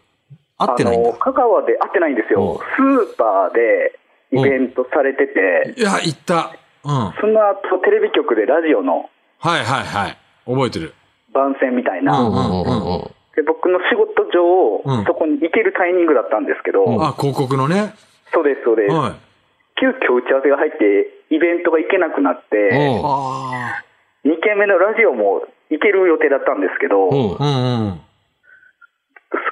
[0.57, 1.17] 合ってないんだあの、。
[1.17, 2.59] 香川で会ってないんですよ。
[2.75, 3.99] スーパーで
[4.31, 6.51] イベントされてて、いや、行った。
[6.83, 6.91] うん。
[6.91, 9.09] はその後テレビ局でラジオの
[9.43, 10.17] いはいはい。
[10.47, 10.93] 覚えてる。
[11.33, 12.17] 番宣みたいな。
[12.19, 13.11] うんうんうんうん。
[13.35, 17.93] で僕の仕事上、うんそこに行けるタイミングだったんですけど、あ、広告のね。
[18.33, 18.95] そうです、そうです。
[18.95, 19.13] はい。
[19.79, 23.83] 急遽打ち合わせが入って、イベントが行けなくなって、うんあ
[24.25, 27.45] 2件目のラジオも行ける予定だったんですけど、うんあ。
[27.45, 27.97] うんうん。
[27.97, 28.01] 好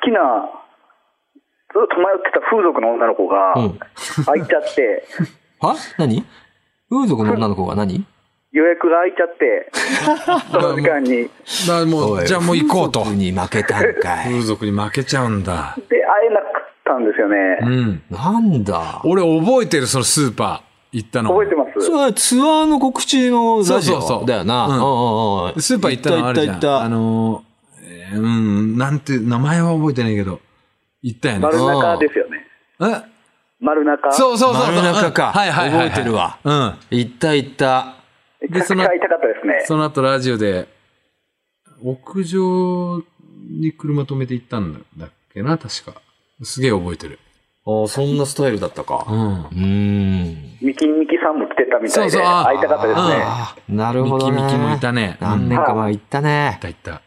[0.03, 0.49] きな、
[1.73, 3.79] ずっと迷ってた風俗の女の子がうん
[4.25, 5.03] 空いちゃって、
[5.61, 5.75] は？
[5.99, 6.23] 何？
[6.89, 8.05] 風俗の女の子が何？
[8.55, 9.69] 予約が空いちゃって、
[10.49, 11.23] その時間に。
[11.67, 13.01] だからもう、じゃあもう行こうと。
[13.01, 14.25] 風俗に負けたんかい。
[14.31, 15.75] 風俗に負けちゃうんだ。
[15.89, 17.75] で、会えなかったんですようね。
[17.75, 18.01] ん。
[18.09, 19.01] なんだ？
[19.03, 20.75] 俺覚えてる、そのスーパー。
[20.93, 21.31] 行ったの。
[21.31, 24.67] 覚えてますそれはツアーの告知のラジオそうそうそうだよな。
[24.67, 26.53] うんうんうんうんスーパー行ったのあるじゃん。
[26.53, 30.39] 行った行ったあのー、えーうん、なんて、名前は覚えてないけど、
[31.01, 31.39] 行ったよね。
[31.41, 32.47] 丸中ですよね。
[32.79, 33.01] え
[33.59, 34.11] 丸中？
[34.13, 34.75] そうそうそうそう。
[34.75, 35.89] 丸中かうんはいはいはいはい。
[35.89, 36.73] 覚えてるわうん。
[36.91, 37.95] 行った行った。
[38.41, 38.87] ですね。
[39.65, 40.67] その後ラジオで、
[41.83, 43.01] 屋上
[43.49, 46.01] に車止めて行ったんだっけな、確か。
[46.43, 47.19] すげえ覚えてる。
[47.67, 49.05] ああ、そんなスタイルだったか。
[49.09, 49.17] うん。
[49.17, 50.57] うーん。
[50.61, 53.15] ミキミキさんも来てたみたいで、そうそうあ会いたかったですね。
[53.23, 54.41] ああ、なるほどね。
[54.41, 56.59] ミキミキもいたね何年か前行ったね行っ。
[56.59, 57.01] た行った。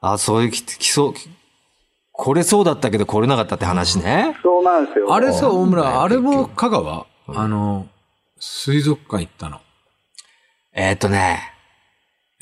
[0.00, 1.28] あ、そういうき、きそう、き
[2.12, 4.36] これそうだったけど来れなかったって話ね。
[4.42, 5.12] そうなんですよ。
[5.12, 7.06] あれさ、大なんだよ村、あれも香川？
[7.28, 7.86] あの、
[8.38, 9.60] 水族館行ったの。
[10.74, 11.52] えーっとね。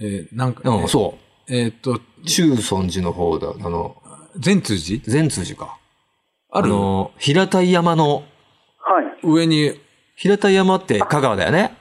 [0.01, 1.19] えーなんか、うん、そ
[1.49, 2.01] えーっと、う。
[2.25, 3.49] 中尊寺の方だ。
[3.49, 3.97] あの、
[4.37, 5.03] 善通寺？
[5.05, 5.77] 善通寺か。
[6.51, 6.69] ある？
[6.69, 8.25] の、平たい山の、はい。
[9.23, 9.81] 上に、い
[10.17, 11.77] 平たい山って香川だよね。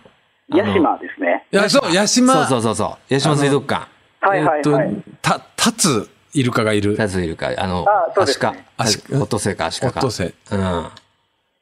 [0.52, 1.48] あのヤシマですね。
[1.52, 2.34] や、そう、八島。
[2.34, 3.14] そうそうそうそう。
[3.14, 3.88] 八島水族館。
[4.20, 4.86] はいはいはい。
[4.86, 6.98] えーっと、た、立つイルカがいる。
[6.98, 8.66] タズいるか、あの、あそうですアシカね。
[8.78, 10.00] アシカオットセイか、アシカか。
[10.00, 10.88] オットセイうん。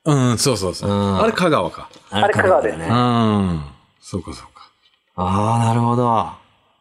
[0.05, 0.89] うん、そうそうそう。
[0.89, 1.89] うんあれ香川か。
[2.09, 2.85] あれ香川ですね。
[2.85, 3.65] うあん。
[4.01, 4.58] そうかそうか。
[5.21, 6.29] あー、なるほど。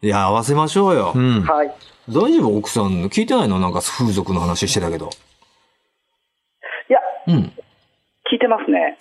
[0.01, 1.11] いや、合わせましょうよ。
[1.13, 1.41] うん。
[1.43, 1.71] はい。
[2.09, 2.57] 大丈夫？
[2.57, 3.59] 奥さん、聞いてないの？
[3.59, 5.09] なんか風俗の話してたけど。
[6.89, 7.51] いや、うん。
[8.31, 8.97] 聞いてますね。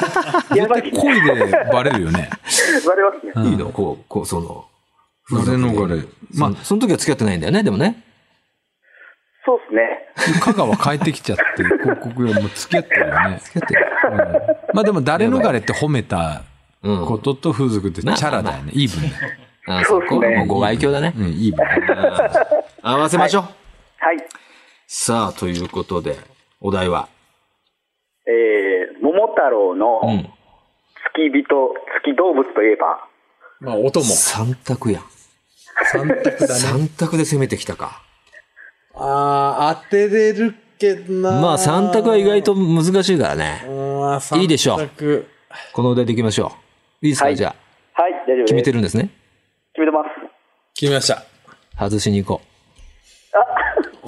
[0.56, 0.90] やばいね。
[0.92, 2.30] 声でバレるよね。
[2.88, 3.50] バレますね。
[3.50, 3.70] いいの？
[3.70, 4.64] こう、こう、その、
[5.44, 6.02] 誰逃れ。
[6.34, 8.02] ままあ、その時は付き合ってないんだよね、でもね。
[9.44, 10.38] そうですね。
[10.38, 13.38] あ、香川帰ってきちゃって、広告よりも付き合ってるよね。
[13.44, 14.56] 付き合ってる。
[14.72, 16.57] まあでも誰逃れって褒めたうん。
[16.82, 18.72] ことと風俗ってチャラだよね。
[18.74, 19.34] イーブンだよ。
[19.66, 21.12] あそこはもうご愛嬌だね。
[21.16, 21.66] うん、イーブン。
[22.82, 23.42] 合わせましょう。
[23.42, 24.16] はい。
[24.86, 26.16] さあ、ということで、
[26.60, 27.08] お題は？
[28.26, 30.16] えー、桃太郎のうん。
[30.18, 33.04] 付き人、付き動物といえば、
[33.60, 34.06] まあ、音も。
[34.06, 35.02] 三択やん。
[35.92, 36.60] 三択だね。
[36.60, 38.02] 三択で攻めてきたか。
[38.94, 43.62] あー、当てれるけどなまあ、三択は意外と難しいからね。
[44.36, 45.28] いいでしょう三択
[45.72, 46.67] このお題でいきましょう。
[47.02, 47.54] いいですか、はいじゃ
[47.96, 48.02] あ。
[48.02, 48.44] はい、大丈夫です。
[48.46, 49.10] 決めてるんですね？
[49.74, 50.08] 決めてます。
[50.74, 51.24] 決めました。
[51.78, 52.42] 外しに行こ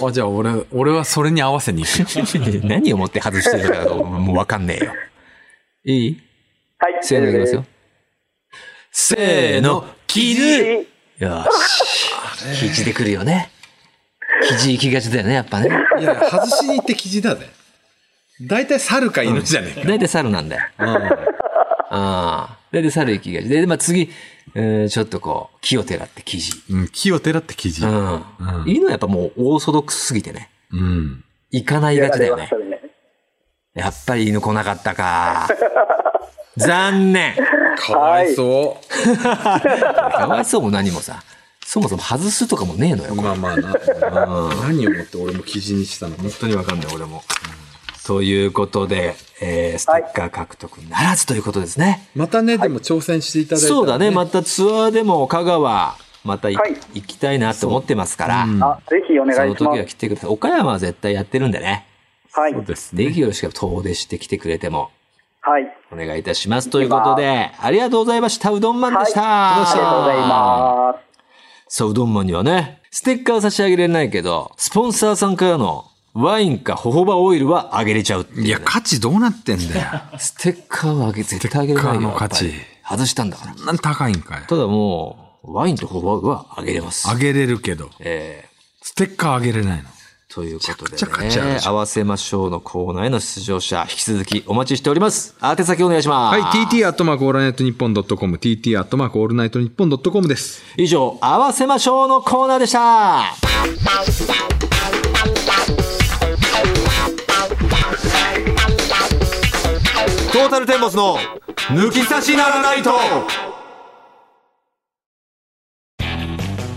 [0.07, 2.59] あ、じゃあ俺、俺はそれに合わせに行くよ。
[2.63, 2.65] う。
[2.67, 4.93] 何をもって外してるかもうわかんねえよ。
[5.85, 6.21] いい？
[6.79, 7.65] はい、せーのいきますよ。
[8.91, 10.85] せーの、キジ大丈夫で
[11.19, 11.23] す。
[11.23, 11.45] よ
[12.55, 12.59] し。
[12.59, 13.49] キジで来るよね。
[14.47, 15.69] キジ行きがちだよね、やっぱね。
[15.99, 17.47] いや、外しに行って記事だぜ。
[18.41, 19.87] 大体猿か犬じゃねえか。
[19.87, 20.63] 大体猿なんだよ。
[21.93, 22.57] ああ。
[22.71, 23.49] 大体猿行きがち。
[23.49, 24.09] で、まあ次、
[24.55, 26.51] えーちょっとこう、木をてらってキジ。
[26.69, 27.85] うん、木をてらって記事。
[27.85, 28.23] うん。
[28.65, 30.49] いいのはやっぱもうオーソドックスすぎてね。
[30.71, 31.23] うん。
[31.51, 32.49] 行かないがちだよね
[33.73, 35.49] やっぱり犬来なかったか。
[36.55, 37.35] 残念。
[37.77, 39.17] かわいそう。
[39.19, 41.21] かわいそうも何もさ。
[41.65, 43.15] そもそも外すとかもねえのよ。
[43.15, 43.73] まあまあな。
[44.67, 47.23] 何をもって俺も記事にしたの本当にわかんない、俺も。
[48.05, 52.09] ということで、えー、ステッカー獲得ならずということですね。
[52.15, 59.85] またね、でも挑戦していただいたらそうだね、またツアーでも香川、またいはい行きたいなって思ってますから、あ、ぜひお願そのいします時は。
[59.85, 60.29] 来てください。
[60.29, 61.87] 岡山は絶対やってるんでね。
[62.33, 62.53] はい。
[62.53, 64.91] そうですできるよろしければ遠出してきてくれても
[65.41, 65.63] はい。
[65.91, 66.69] お願いいたします。
[66.69, 68.51] ということで、ありがとうございました。
[68.51, 69.55] うどんマンでした。
[69.55, 70.95] ありがとうございま
[71.67, 71.77] す。
[71.77, 80.01] さあ、うどんマンにはね、ステッカー差し上げれないけど、スポンサーさんからのワインかホホバオイルはあげれちゃういや、価値どうなってんだよ。
[80.19, 81.91] ステッカーはあげ、絶対あげれないよ。
[81.91, 82.53] ステッカーの価値
[82.87, 83.65] 外したんだから。
[83.65, 84.41] なに高いんかい。
[84.47, 87.09] ただもう、ワインとホホバオイルはあげれます。
[87.09, 88.45] あげれるけど、え
[88.81, 89.83] ステッカーあげれないの。
[89.83, 90.01] ー
[90.33, 95.35] ということでね、合わせましょうのコーナーへの出場者、引き続きお待ちしております。
[95.43, 96.39] 宛先お願いします。
[96.39, 100.63] はい、TT アットマークオールナイトニッポンドットコム、TT アットマークオールナイトニッポンドットコムです。
[100.77, 103.25] 以上、合わせましょうのコーナーでした。
[110.31, 111.17] トータルテンボスの
[111.71, 112.91] 抜き差しならないと。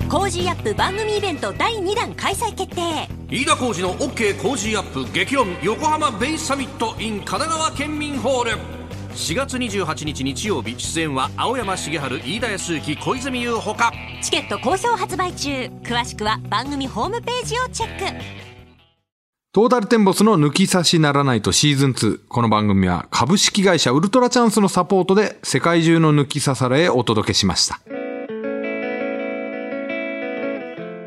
[0.09, 3.09] Cozy Up 番組イベント第2弾開催決定。
[3.31, 8.51] 飯田浩司の OK 工事アップ激論横浜ベイサミット in 神奈川県民ホール。
[9.15, 13.93] 4月28日日曜日出演は青山繁晴飯田泰之小泉悠ほか。
[14.21, 15.71] チケット好評発売中。
[15.85, 18.54] 詳しくは番組ホームページをチェック
[19.55, 22.23] トータルテンボスの抜き差しならないとシーズン2。
[22.29, 27.79] この番組は株式会社ウルトラチャンスのサポートで世界中の抜き差されへお届けしました。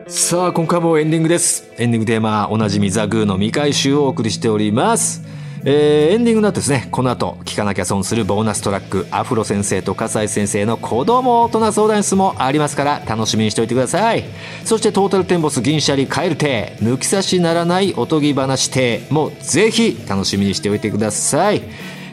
[0.08, 1.70] さあ、今回もエンディングです。
[1.78, 5.24] エンディングテーマ、おなじみザグーの未回収をお送りしております。
[5.64, 14.24] えー、エンディングの後ですね、この後、聞かなきゃ損するボーナストラック、アフロ先生と笠井先生の子供大人相談室もありますから、楽しみにしておいてください。
[14.66, 21.62] そして、トータルテンボス銀シャリカエル亭、抜き差しならないおとぎ話亭もぜひ楽しみにしておいてください。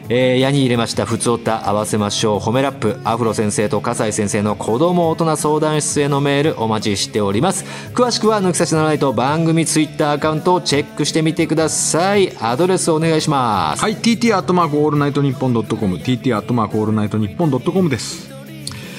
[0.07, 7.65] えー、ヤニ入れました、ふつおた合わせましょう、褒めラップ、アフロ先生と笠井先生の子供大人相談室へのメールお待ちしております。
[7.93, 12.31] 詳しくは抜き差しならないと番組ツイッターアカウントをチェックしてみてください。
[12.39, 13.81] アドレスお願いします。
[13.81, 18.34] はい、TT アットマークオールナイトニッポンドットコム、TT アットマークオールナイトニッポンドットコムです。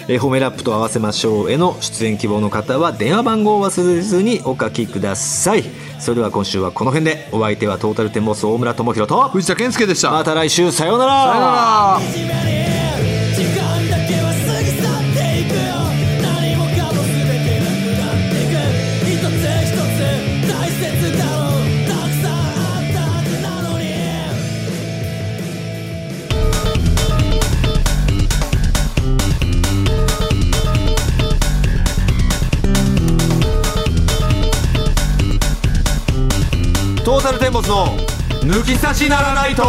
[0.08, 5.64] えー褒めラップと合わせましょうへの出演希望の方は電話番号を忘れずにお書きください。
[5.98, 10.10] それでは今週はこの辺で、お相手はトータルテンボス大村智広と、藤田健介でした。
[10.10, 12.55] また来週さようならさよなら。
[37.56, 37.86] トータルテンボスの
[38.42, 39.62] 抜き差しならないと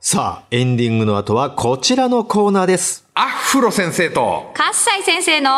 [0.00, 3.06] さあ、エンディングの後はこちらのコーナーです。
[3.14, 5.50] アフロ先生とカッサイ先生の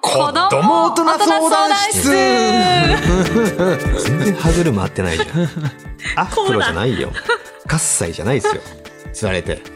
[0.00, 2.02] 子供大人相談室
[4.04, 5.28] 全然歯車合ってないじゃん。
[6.16, 7.10] アフロじゃないよ。
[7.66, 8.62] カッサイじゃないですよ。
[9.12, 9.73] 釣られて。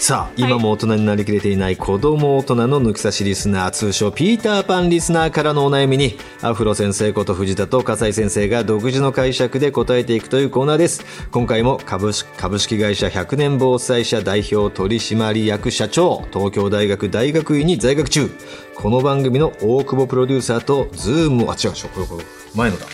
[0.00, 11.04] さあ、今も大人になりきれていない子供大人の抜き差しリスナー、通称ピーターパンリスナーからのお悩みに、アフロ先生こと藤田と笠井先生が独自の解釈で答えていくというコーナーです。
[11.32, 18.30] 今回も株式株式会社100年防災社代表取締役社長、東京大学大学院に在学中、
[18.76, 22.24] この番組の大久保プロデューサーと、ズーム、あ、違う、これ、これ、
[22.54, 22.86] 前のだ。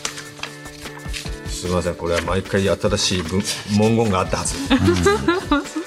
[1.48, 3.42] すみません、これは毎回新しい文
[3.78, 4.56] 文言があったはず。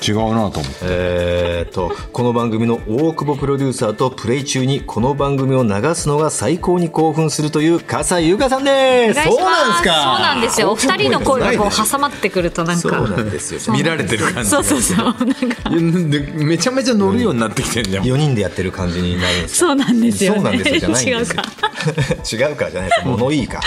[0.06, 0.78] 違うなと思って。
[0.84, 9.24] えー、とこの番組の大久保プロデューサーとプレイ中にこの番組を流すのが最高に興奮するという笠井優香さんです。
[9.24, 9.94] そうなんですか。
[9.94, 10.72] そうなんですよ。
[10.72, 13.74] お二人の声がこう挟まってくるとなんそうかなんですよ。
[13.74, 14.50] 見られてる感じ。
[14.50, 14.98] そうそうそう。
[14.98, 18.06] なんかめちゃめちゃ乗るようになってきてんじゃん。
[18.06, 20.80] 4人でやってる感じになるんですそうなんですよ、ね、そうなんですよ。
[20.80, 22.48] じゃないん違うですよか。
[22.50, 23.08] 違うか らじゃないです。
[23.08, 23.62] 物いいか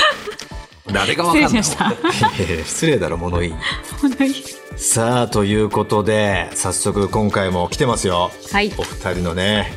[0.92, 1.64] 誰がわ失礼かんない。
[1.64, 2.64] しました。
[2.64, 3.54] 失礼だろ物いい。
[4.76, 8.30] さあということで早速今回も来てますよ。
[8.52, 8.72] はい。
[8.78, 9.72] お二人のね、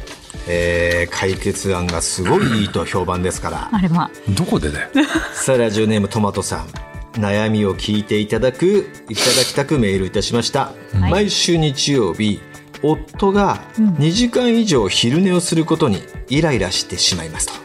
[0.47, 3.70] えー解決案がすごいいいと評判ですから。
[3.72, 4.89] あれまどこでだよ。
[5.34, 6.68] さあラジオネームトマトさん。
[7.14, 11.11] 悩みを聞いていただくいただきたくメールいたしました、はい。
[11.11, 12.41] 毎週日曜日
[12.82, 17.62] 夫が2時間以上昼寝をすることにイライラしてしまいますと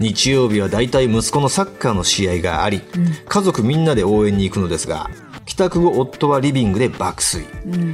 [0.00, 2.82] 日曜日はだいたい息子のサッカーの試合があり、
[3.28, 5.10] 家族みんなで応援に行くのですが
[5.44, 7.46] 帰宅後夫はリビングで爆睡、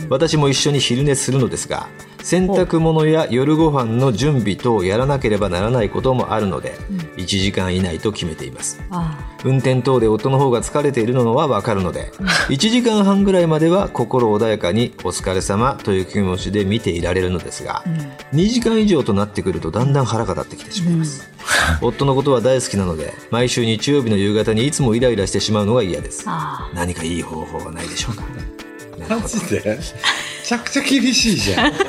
[0.09, 1.89] 私も一緒に昼寝するのですが
[2.29, 6.75] 洗濯物や夜ご飯の準備等をやらなければならないこともあるので、
[7.17, 8.83] 1時間以内と決めています。
[8.91, 12.13] あ運転等で夫の方が疲れているのはわかるので、
[12.51, 17.83] 1時間半ぐらいまでは心穏やかにお疲れ様という気持ちで見ていられるのですが、
[18.35, 21.31] 2時間以上となってくるとだんだん腹が立ってきてしまいます。
[21.81, 26.25] 夫のことは大好きなので、毎週日曜日の夕方にいつもイライラしてしまうのが嫌です。
[26.27, 28.25] あ何かいい方法はないでしょうか。
[29.17, 29.63] マジで？
[29.65, 29.79] め
[30.49, 31.73] ちゃくちゃ厳しいじゃん。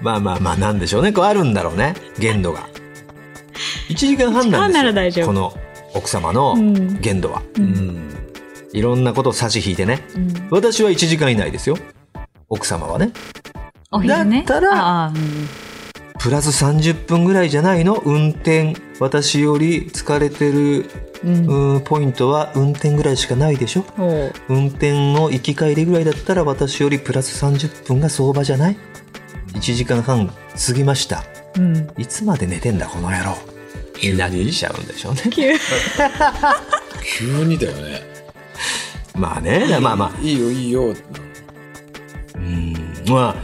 [0.00, 1.12] まあまあまあ、なんでしょうね。
[1.12, 1.92] こうあるんだろうね。
[2.18, 2.66] 限度が。
[3.90, 5.26] 1時間半なん1時間なら大ですよ。
[5.26, 5.52] 丈夫この
[5.92, 6.54] 奥様の
[7.02, 7.42] 限度は。
[7.58, 8.14] うん。
[8.72, 10.00] いろんなことを差し引いてね。
[10.48, 11.76] 私は1時間以内ですよ。
[12.48, 13.10] 奥様はね。
[13.90, 15.48] お昼ねだったらうん
[16.18, 18.00] プラス30分ぐらいじゃないの？
[18.06, 18.74] 運転。
[19.00, 20.86] 私より疲れてる、
[21.24, 23.84] うん、ポイントは運転ぐらいしかないでしょ？
[24.48, 28.76] 運転の行き帰りぐらいだったら私よりプラス30分が相場じゃない
[29.54, 31.24] ?1 時間半過ぎました。
[31.56, 33.36] うんいつまで寝てんだこの野郎。
[34.02, 35.22] になっちゃうんでしょうね。
[37.16, 38.02] 急にだよね。
[39.14, 40.94] まあね、まあまあ、いいよいいよ。
[43.08, 43.36] まあ、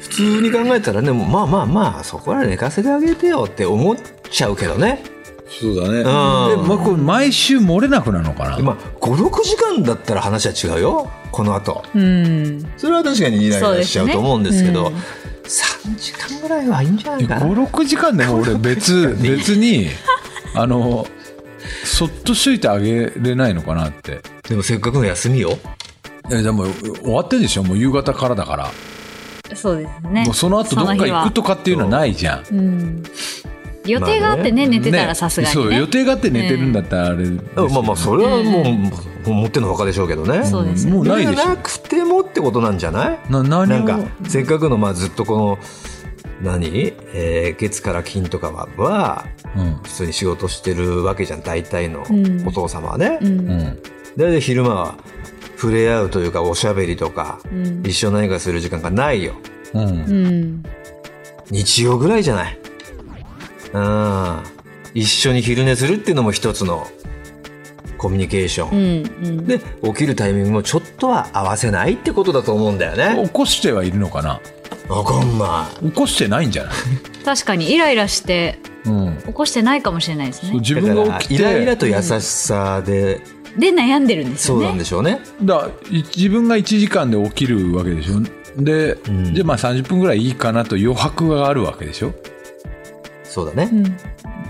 [0.00, 3.96] 普通に考えたらね、もうまあまあまあ、そこら寝かせてあげてよって思っ
[4.34, 5.02] ちゃうけどね。
[5.48, 5.98] そうだね。
[5.98, 8.58] で、んまあ、これ毎週漏れなくなのかな？
[8.58, 11.10] まあ、5、6時間だったら話は違うよ。
[11.30, 11.84] この後。
[11.94, 14.98] うんそれは確かにイライラしちゃうと思うんですけど、そうで
[15.44, 17.46] 3時間ぐらいはいいんじゃないかな。
[17.46, 19.88] 5、6時間でも俺別、 別に、
[20.54, 21.06] あの、
[21.84, 24.20] そっとしといてあげれないのかなって。
[24.48, 25.58] でもせっかくの休みよ。
[26.30, 26.66] え、でも
[27.02, 27.62] 終わってるでしょ？
[27.62, 28.70] もう夕方からだから。
[29.54, 32.44] そうですねもうその後どっか行くとかっていうのはないじゃん。
[32.50, 33.02] うん
[33.86, 37.68] 予定があってね寝てたらさすがにねそう、予定があって寝てるんだったらあれですけど。
[37.68, 38.90] まあまあ、それはもう、も
[39.26, 40.44] う持ってんのほかでしょうけどね。
[40.44, 41.56] そうですよもうないでしょな。
[41.56, 43.18] くてもってことなんじゃない？
[43.30, 43.66] な何を？
[43.66, 45.58] なんか、せっかくの、まあずっとこの、
[46.42, 46.92] 何？
[47.14, 49.26] えー月から金とかは、
[49.56, 49.74] うん。
[49.82, 53.18] 普通に仕事してるわけじゃん、大体のうんお父様はね。
[53.20, 53.82] うんうん。
[54.16, 54.94] 大体昼間は
[55.56, 59.34] 触れ合うというか、おしゃべりとか、うん一緒に何かする時間がないよ。
[59.72, 59.82] うん。
[59.82, 60.62] うん
[61.50, 62.58] 日曜ぐらいじゃない？
[63.74, 64.42] うん。
[64.94, 66.86] 一緒に昼寝するっていうのも一つの
[67.98, 69.02] コミュニケーショうン。
[69.02, 73.22] んうんで、起きるタイミングもちょっとは合わせないってことだと思うんだよね。
[73.26, 74.40] 起こしてはいるのかな？
[74.88, 75.86] わかんない。
[75.86, 76.72] 起こしてないんじゃない？
[77.24, 79.16] 確かにイライラしてうん。
[79.26, 83.20] 起こしてないかもしれないですねそう自分が起きて、イライラと優しさで、
[83.58, 85.20] で悩んでるんですそうよねなんでしょうね。
[85.42, 88.20] だい自分が1時間で起きるわけでしょ？
[88.62, 92.12] で、んじゃあまあ30分ぐらいいいかなと余白があるわけでしょ？
[93.34, 93.68] そうだね。
[93.72, 93.96] うん。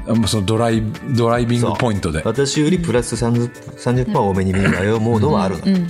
[0.07, 0.82] あもうそのドライ
[1.16, 2.20] ドライビングポイントで。
[2.24, 5.01] 私よりプラス 30, 30分は多めに見るわよ。
[5.01, 5.62] モードはあるの。
[5.64, 5.87] うん。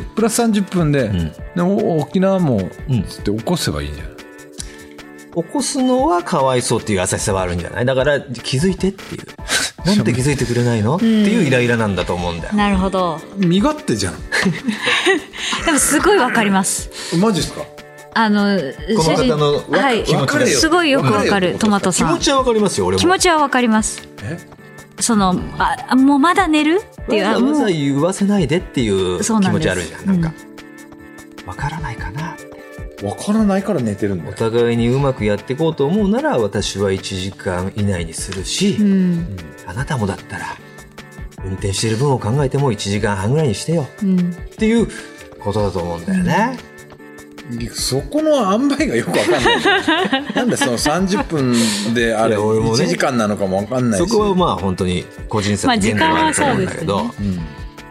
[0.00, 1.32] でプラス30分で,、ん。
[1.54, 3.02] でお沖縄もうん。
[3.04, 7.84] つって起こせばいいんじゃない、起こすのはかわいそうっていう優しさはあるんじゃない？
[7.84, 9.22] だから気づいてっていう。
[9.84, 10.96] なんで気づいてくれないの？
[10.96, 12.54] っていうイライラなんだと思うんだよ。
[12.54, 13.20] なるほど。
[13.36, 14.14] 身勝手じゃん。
[15.66, 16.88] でもすごいわかります。
[17.18, 17.62] マジですか？
[18.14, 18.58] あの
[18.96, 23.00] この方のわはいすすごいよくわかるトマト気さん持ちはわかりますよ俺も。
[23.00, 24.38] 気持ちはわかりますえ？
[25.00, 26.80] そのあもうまだ寝る？
[27.02, 30.06] っていうわざわざあもう言わせないでっていう気そうなんです持ちあるじゃん。
[30.06, 30.32] なんか。
[31.46, 32.36] わからないかな
[33.02, 34.34] わからないから寝てるんだおよ。
[34.36, 39.36] 互いにうまくやっていこうと思うなら私は1時間以内にするし、うん。
[39.66, 40.44] あなたもだったら
[41.44, 44.18] 運転してる分を考えても1時間半ぐらいにしてようん。
[44.18, 44.88] っていう
[45.38, 46.58] ことだと思うんだよね。
[47.72, 50.34] そこの塩梅がよくわかんない。
[50.34, 54.08] なんでその30分であれ、いや俺もね1時間なのかもわかんないし。
[54.08, 57.02] そこはまあ本当に個人差まあって限度があると思うんだけど、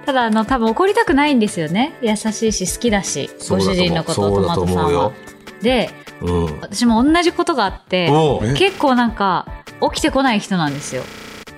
[0.06, 1.94] ただ、あの、多分怒りたくないんですよね。
[2.02, 5.14] 優しいし、好きだし、ご主人のこと、そうだとトマトさんは思うよ。。
[5.62, 5.90] で、
[6.22, 6.60] うん。
[6.62, 8.10] 私も同じことがあって、
[8.58, 9.46] 結構なんか、
[9.82, 11.04] 起きてこない人なんですよ。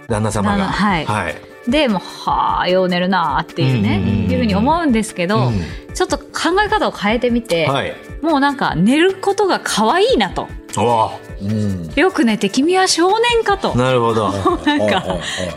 [0.07, 0.65] 旦那様が。
[0.65, 1.35] はいはい。
[1.69, 5.61] で、もう、はあ、よう寝るなあっていうね、うんうんいうふうに思うんですけど、うん
[5.93, 6.23] ちょっと考
[6.65, 7.93] え方を変えてみて、はい。
[8.21, 10.47] もうなんか、寝ることが可愛いなと。
[10.77, 11.11] お
[11.41, 11.91] うん。
[11.95, 13.75] よく寝て、君は少年かと。
[13.75, 14.29] なるほど。
[14.65, 15.03] なんか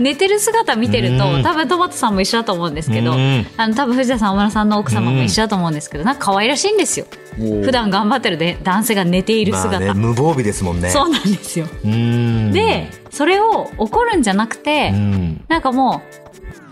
[0.01, 7.07] 寝てる姿見てると、うん多分トマトさんも一緒だと思うんですけど、うんあの多分藤田さん、小村さんの奥様も一緒だと思うんですけど、なんか可愛らしいんですよ。
[7.37, 9.81] 普段頑張ってるで男性が寝ているまあ姿。
[9.81, 10.91] ね、無防備ですもんね。
[10.91, 11.67] そうなんですよ。
[11.85, 12.53] うん。
[12.53, 15.45] で、それを怒るんじゃなくて、うん。
[15.49, 16.23] なんかもう、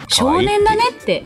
[0.09, 1.24] 少年だねって、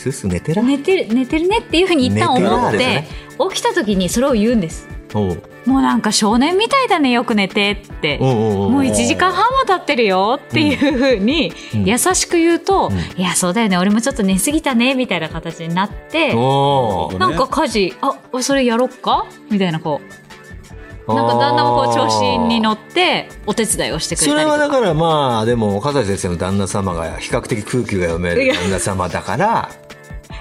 [0.00, 0.62] スースー寝てら。
[0.62, 4.88] 寝てる、寝てるねっていうふうに一旦思っ寝てて、らです起きた時にそれを言うんです。
[5.14, 5.42] おう。
[5.66, 8.18] もうなんか少年みたいだね、よく寝てって。
[8.20, 11.84] おうおうおうもう1時間半も経ってるよっていうふうにうん。
[11.84, 12.94] 優しく言うと、ん。
[13.16, 24.62] いや、そうだよね、俺もちょっと寝すぎたね、みたいな形になって、なんか家事、あ、それやろっかみたいなこう、なんか旦那もこう調子に乗ってお手伝いをしてくれそれたりとか。
[24.62, 29.70] はだからまあでも岡崎先生の旦那様が比較的空気が読める旦那様だから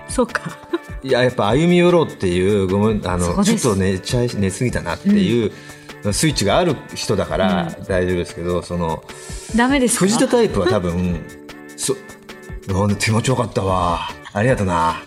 [0.10, 0.41] そうか。
[1.01, 5.51] いややっぱ歩み寄ろうっていうごめんあのちょっと寝ちゃい寝すぎたなっていう、
[6.12, 9.03] スイッチがある人だから大丈夫ですけど、その
[9.55, 10.05] ダメですか？
[10.05, 11.22] 藤田タイプは多分
[11.78, 11.95] そ
[12.99, 14.10] 気持ちよかったわ。
[14.34, 15.01] ありがとな。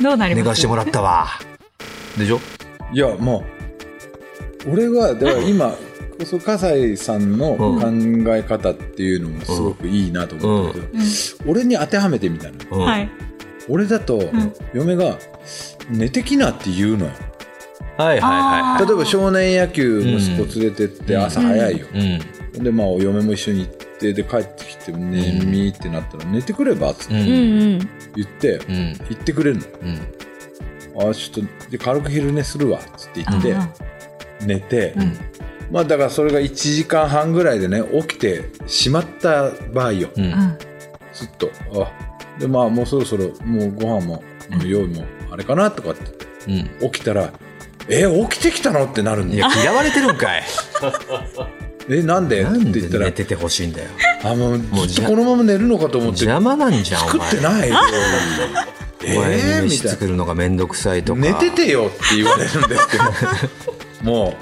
[0.00, 0.44] どうなります？
[0.44, 1.28] 寝かしてもらったわ。
[2.18, 2.40] でしょ？
[2.92, 3.44] いや、も
[4.66, 5.74] う、俺は、だから今、
[6.24, 7.80] そう笠井さんの考
[8.34, 10.86] え方っていうのもすごくいいなと思ったけど、
[11.46, 12.54] 俺に当てはめてみたの。
[12.72, 13.08] うんはい。
[13.68, 14.30] 俺だと、
[14.74, 15.18] 嫁が、
[15.90, 17.12] 寝てきなって言うのよ。
[17.96, 21.86] はいはいはい例えば少年野球息子連れてって朝早いよ。
[21.92, 22.20] はい
[22.62, 26.90] で、まあ、お嫁も一緒に行って、で、帰ってきて、寝みってなったら、寝てくれば？
[26.90, 27.78] っつってうんうんうん。
[28.16, 29.62] 言って、うんうん言ってくれるの。
[29.82, 29.84] う
[31.06, 33.56] んあ、ちょっと、で、軽く昼寝するわ、つって言って、
[34.44, 35.16] 寝て、ん
[35.70, 40.08] まあだからそれが1時間半ぐらいでね、起きてしまった場合よ。
[40.16, 40.58] うんうん
[41.12, 41.50] ずっと。
[41.74, 41.92] あ、
[42.40, 44.24] で、まあもうそろそろ、もうご飯も、
[44.66, 46.02] 用意も、あれかなとかって
[46.48, 46.90] うん。
[46.90, 47.32] 起きたら、
[47.88, 48.84] え、起きてきたの？
[48.86, 49.48] ってなるんいや。
[49.62, 50.42] 嫌われてるんかい。
[51.90, 52.42] え、なんで？
[52.42, 52.98] って言ったら。
[53.00, 53.88] で寝、ててほしいんだよ。
[54.24, 57.68] あ、もうもうずっとこのまま寝るのかと思って、邪魔なんじゃんお作前ってない。
[57.70, 57.76] よ。
[59.02, 61.20] えー、み飯作るのがめんどくさいとか。
[61.20, 61.26] な。
[61.26, 63.04] 寝ててよって言われるんですけど、
[64.04, 64.36] も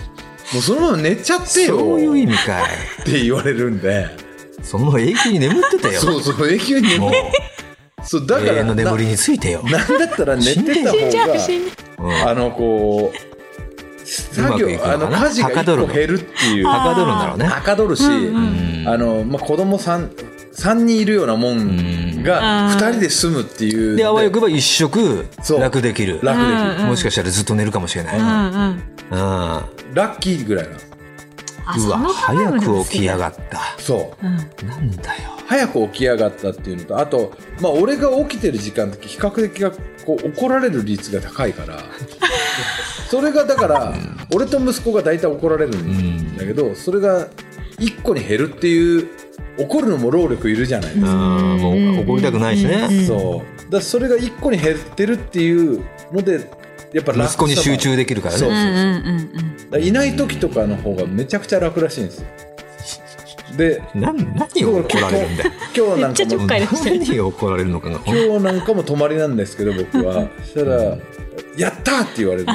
[0.52, 1.78] う、もうそのまま寝ちゃってよ。
[1.78, 2.64] そういう意味かい。
[3.02, 4.08] って言われるんで、
[4.62, 6.00] その永久に眠ってたよ。
[6.00, 7.12] そうそう、永久に眠もう
[8.04, 9.62] そう、だから、永遠の眠りについてよ。
[9.64, 11.34] ななんだったら寝てた方が、
[11.98, 15.18] うんあの、こう、作業あの、な？
[15.26, 15.88] 家事がはかどるの？
[15.88, 17.46] 一個減るっていう、はかどるんだろうね。
[17.46, 20.10] はかどるし、んあの、まあ、子供さん、
[20.52, 23.96] 三人いるようなもんが、二人で済むっていう。
[23.96, 25.26] であわよくば一食
[25.58, 26.20] 楽できる。
[26.22, 26.86] 楽できる。
[26.86, 28.82] もしかしたらずっと寝るかもしれない、うんうん。
[29.10, 29.16] うん。
[29.94, 30.76] ラッキーぐらいな
[31.76, 34.26] うわ早く起きやがったそう。
[34.26, 34.68] うん。
[34.68, 39.70] なんだよ早く起き上がったっていうのと、あと、まあ、俺が起きてる時間って比較的が
[40.04, 41.78] こう怒られる率が高いから、
[43.10, 43.94] それがだから、
[44.34, 47.28] 俺と息子が大体怒られるんだけど、それが
[47.78, 49.08] 一個に減るっていう、
[49.58, 51.10] 怒るのも労力いるじゃないですか。
[51.10, 53.62] うんもう怒りたくないしね、そう。
[53.64, 56.50] だからそれが一個に減ってるっていうので、
[56.92, 59.57] やっぱ息子に集中できるからねそううんうんうんうん。
[59.76, 62.26] いない時とかの方がめちゃくちゃ楽らしいんですよ。
[63.56, 66.98] で、何何を怒られるんだよ今日なんかもめっちゃちょっかい出してる。
[67.00, 70.96] 何を怒られるのかが今日なんかも泊まりなんですけど僕はそしたら
[71.58, 72.52] 「やった!」って言われるんで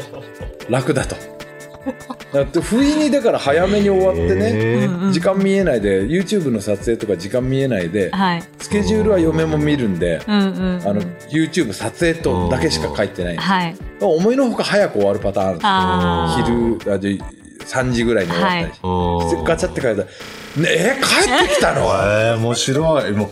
[0.00, 0.22] すよ
[0.70, 1.16] 楽だと
[2.32, 8.42] だって不意にだから早めに終わってへね時間見えないで YouTube の撮影とか時間見えないではい。
[8.58, 10.22] スケジュールは嫁も見るんで。
[10.26, 11.00] あの
[11.30, 13.76] YouTube 撮影とだけしか書いてないはい。
[14.00, 16.78] 思いのほか早く終わるパターンあるんですよ。
[16.78, 20.12] あ昼あじゃ3時ぐらいに終わったりして、おガチャって書いたら「ね
[20.62, 23.12] え帰ってきたの?」えー、面白い。
[23.12, 23.28] もう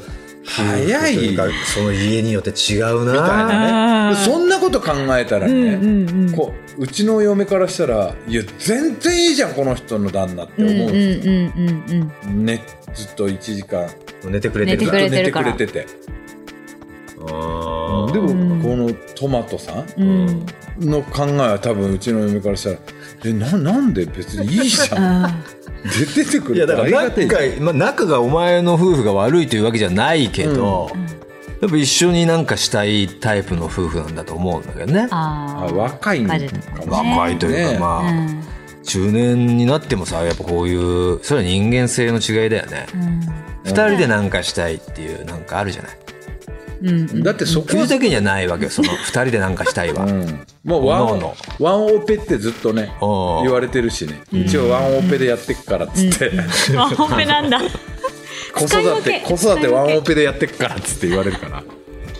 [0.48, 1.36] 早い。
[1.74, 3.12] その家によって違うな。
[3.12, 4.16] みたいなね。
[4.16, 6.32] そんなこと考えたらね、うんうんうん。
[6.32, 10.64] こううちの嫁からしたら「いや全然いいじゃんこの人の旦那」ってう。
[10.64, 12.44] ん思うんですよ、うんうんうん。
[12.46, 13.88] ねずっと1時間。
[14.24, 16.08] 寝てくれてる寝てくれてるから寝てくれてて。
[17.18, 20.46] でも、このトマトさんうん。
[20.80, 22.76] の考えは多分うちの嫁からしたら、
[23.24, 25.24] え、な、なんで別にいいじゃん。
[25.26, 25.44] あ
[26.14, 30.90] 出てくるいやだからありがたいじゃん仲,、まあ、仲がお前の夫婦が悪いというわけじゃないけど、
[31.60, 35.06] やっぱ一緒になんかしたいタイプの夫婦なんだと思うんだけどね。
[35.10, 38.42] ああ若いんかもしれない若いというか、ねまあ、うん
[38.88, 42.86] 中年になってもさやっぱこういうそれは人間性の違いだよね、
[43.64, 45.98] 二人でなんかしたいっていうなんかあるじゃない
[46.80, 50.46] うんだってそこ君だけじゃないわけよその二人でなんかしたいは、うん。
[50.64, 51.20] もうワン
[51.58, 53.42] ワンオペってずっとねうん。
[53.44, 54.22] 言われてるしね。
[54.32, 56.32] 一応ワンオペでやってくからっつって、
[56.76, 57.16] あ、ほん。
[57.16, 57.60] めなんだ。
[58.54, 61.62] 子育て子育てワンオペでやってくからっつって言われるから。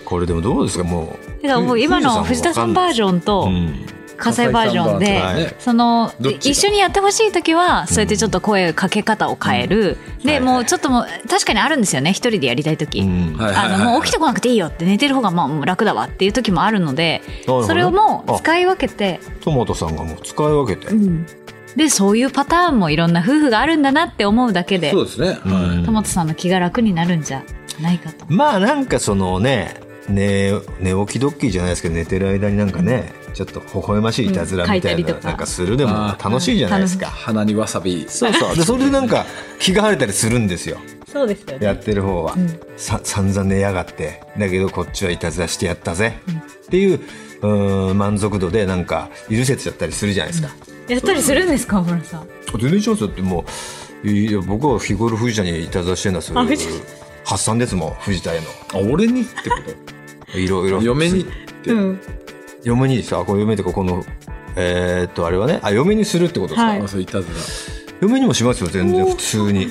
[0.04, 1.42] これでもどうですかもう。
[1.42, 3.86] だからもう今の藤田さんバージョンとうん
[4.18, 5.44] 葛西バージョンで、葛西さんバージョン。
[5.44, 5.56] ね。
[5.58, 13.36] その一緒にやってほしい時はそうやってちょっと声かけ方を変える、でもうちょっともう確かにあるんですよね一人でやりたい時、うん。
[13.36, 13.74] はいはいはい。
[13.74, 19.20] あのもう起きてこなくていいよって寝てる方がまあ楽だわっていう時もあるのでそれをもう使い分けて。
[19.40, 20.92] トマトさんがもう使い分けて、
[21.76, 25.84] でそういうパターンもいろんな夫婦があるんだなって思うだけでそうですね、はい。
[25.84, 27.42] トマトさんの気が楽になるんじゃ
[27.80, 28.26] ないかと。
[28.28, 38.04] まあなんかそのね寝寝起きドッキリじゃないですけど寝てる間になんかねちょっと微笑ましいいたずらみたいななんかするでも楽しいじゃないですか、鼻にわさび。
[38.08, 38.56] そうそう。
[38.56, 39.26] でそれでなんか
[39.60, 40.78] 気が晴れたりするんですよ。
[41.06, 42.34] そうですよやってる方は、
[42.76, 44.22] さ散々寝やがって。
[44.36, 46.18] だけどこっちはいたずらしてやったぜ、
[46.66, 47.00] っていう
[47.42, 50.52] うーん満足度でなんか許せちゃったりするじゃないですか、
[50.88, 52.26] やったりするんですか小村さん？
[52.60, 53.08] 全然しますよ。
[53.08, 53.44] っても
[54.02, 56.66] ういや僕は日頃藤田にいたずらしてるのはそういうあ藤
[57.24, 58.42] 発散ですもん藤田へあ
[58.90, 59.56] 俺にってこ
[60.34, 60.80] の いろいろ。
[60.80, 61.24] と嫁にっ
[61.62, 62.00] て、うん。
[62.64, 64.04] 嫁にさこれ嫁ってかこの
[64.56, 65.60] えーっとあれはね？
[65.62, 66.80] あ嫁にするってことですか、はい。
[66.82, 67.34] あそういたずら。
[68.00, 69.68] 嫁にもしますよ全然普通に。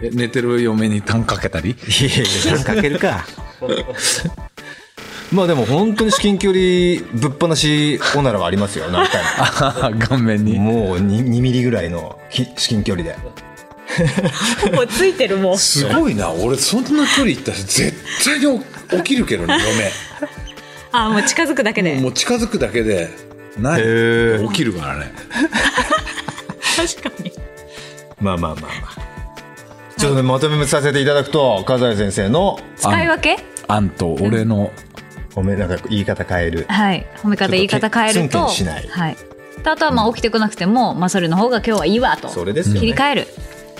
[0.00, 1.76] 寝てる嫁に痰かけたり？
[2.00, 2.10] やい
[2.46, 3.26] やなんかけるか。
[5.32, 9.98] まあでも本当に至近距離ぶっ放しおならはありますよ何回も。
[10.06, 10.58] 顔面に。
[10.58, 13.14] もう 2, 2ミリぐらいのひ至近距離で。
[14.74, 15.58] もうついてるもん。
[15.58, 16.30] すごいな。
[16.30, 17.92] 俺そんな距離行ったら絶
[18.24, 19.58] 対に起きるけどね
[20.92, 21.90] あ、もう近づくだけで。
[21.90, 23.08] 嫁もう近づくだけで
[23.58, 25.12] ないへ起きるからね
[26.76, 27.32] 確かに。
[28.20, 29.08] まあまあまあまあ
[29.98, 33.36] ちょっとねまとめさせていただくと笠井先生の使い分け？
[33.66, 34.70] あんと俺の
[35.34, 37.06] ごめんなんか言い方変えるはい。
[37.22, 38.46] 褒め方、言い方変えると。
[38.46, 39.16] ンしないはい。
[39.62, 42.28] であとはまあ起きてこなくても、まあそれの方が今日はいいわと。
[42.28, 43.26] それですよね切り替える。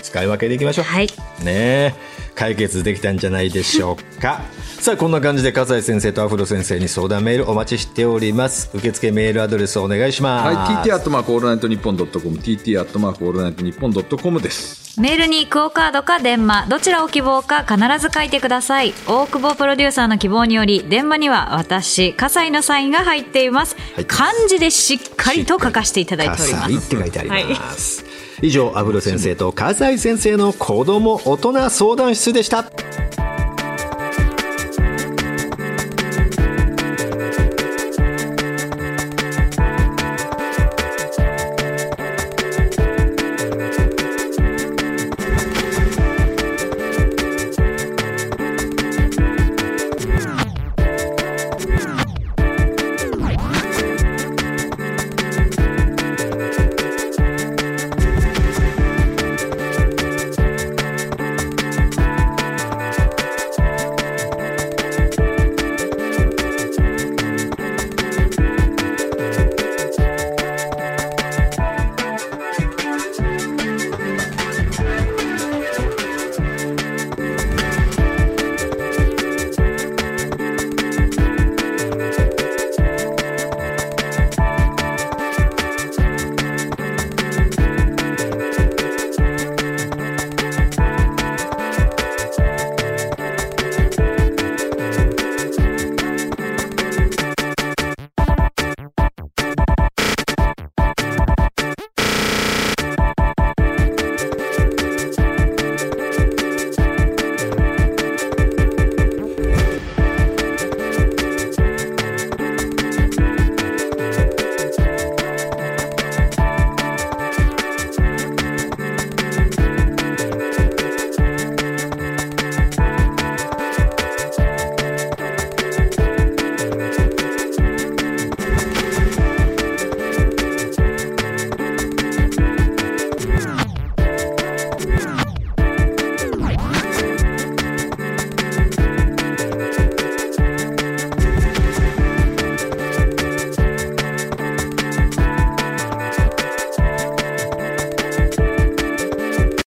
[0.01, 1.07] 使い分けでいきましょうはい。
[1.07, 1.13] ね
[1.47, 1.93] え
[2.39, 4.39] 解決できたんじゃないでしょうか。
[4.79, 8.71] さあこんな感じで笠井先生とアフロ先生に相談メールお待ちしております。
[8.73, 10.55] 受付メールアドレスお願いします。
[10.55, 15.01] はい TT アットマークオールナイトニッポンドットコム TT アットマークオールナイトニッポンドットコムです。
[15.01, 18.93] メールにクオカードか電話どちらを希望か必ず書いてください。
[19.05, 24.05] 大久保プロデューサーの希望により電話には私笠井のサインが入っています、はい。
[24.05, 28.05] 漢字でしっかりと書かせていただいておりま笠井っすて書いてあります、
[28.41, 32.65] 以上アフロ先生と笠井先生の子供大人相談室でした。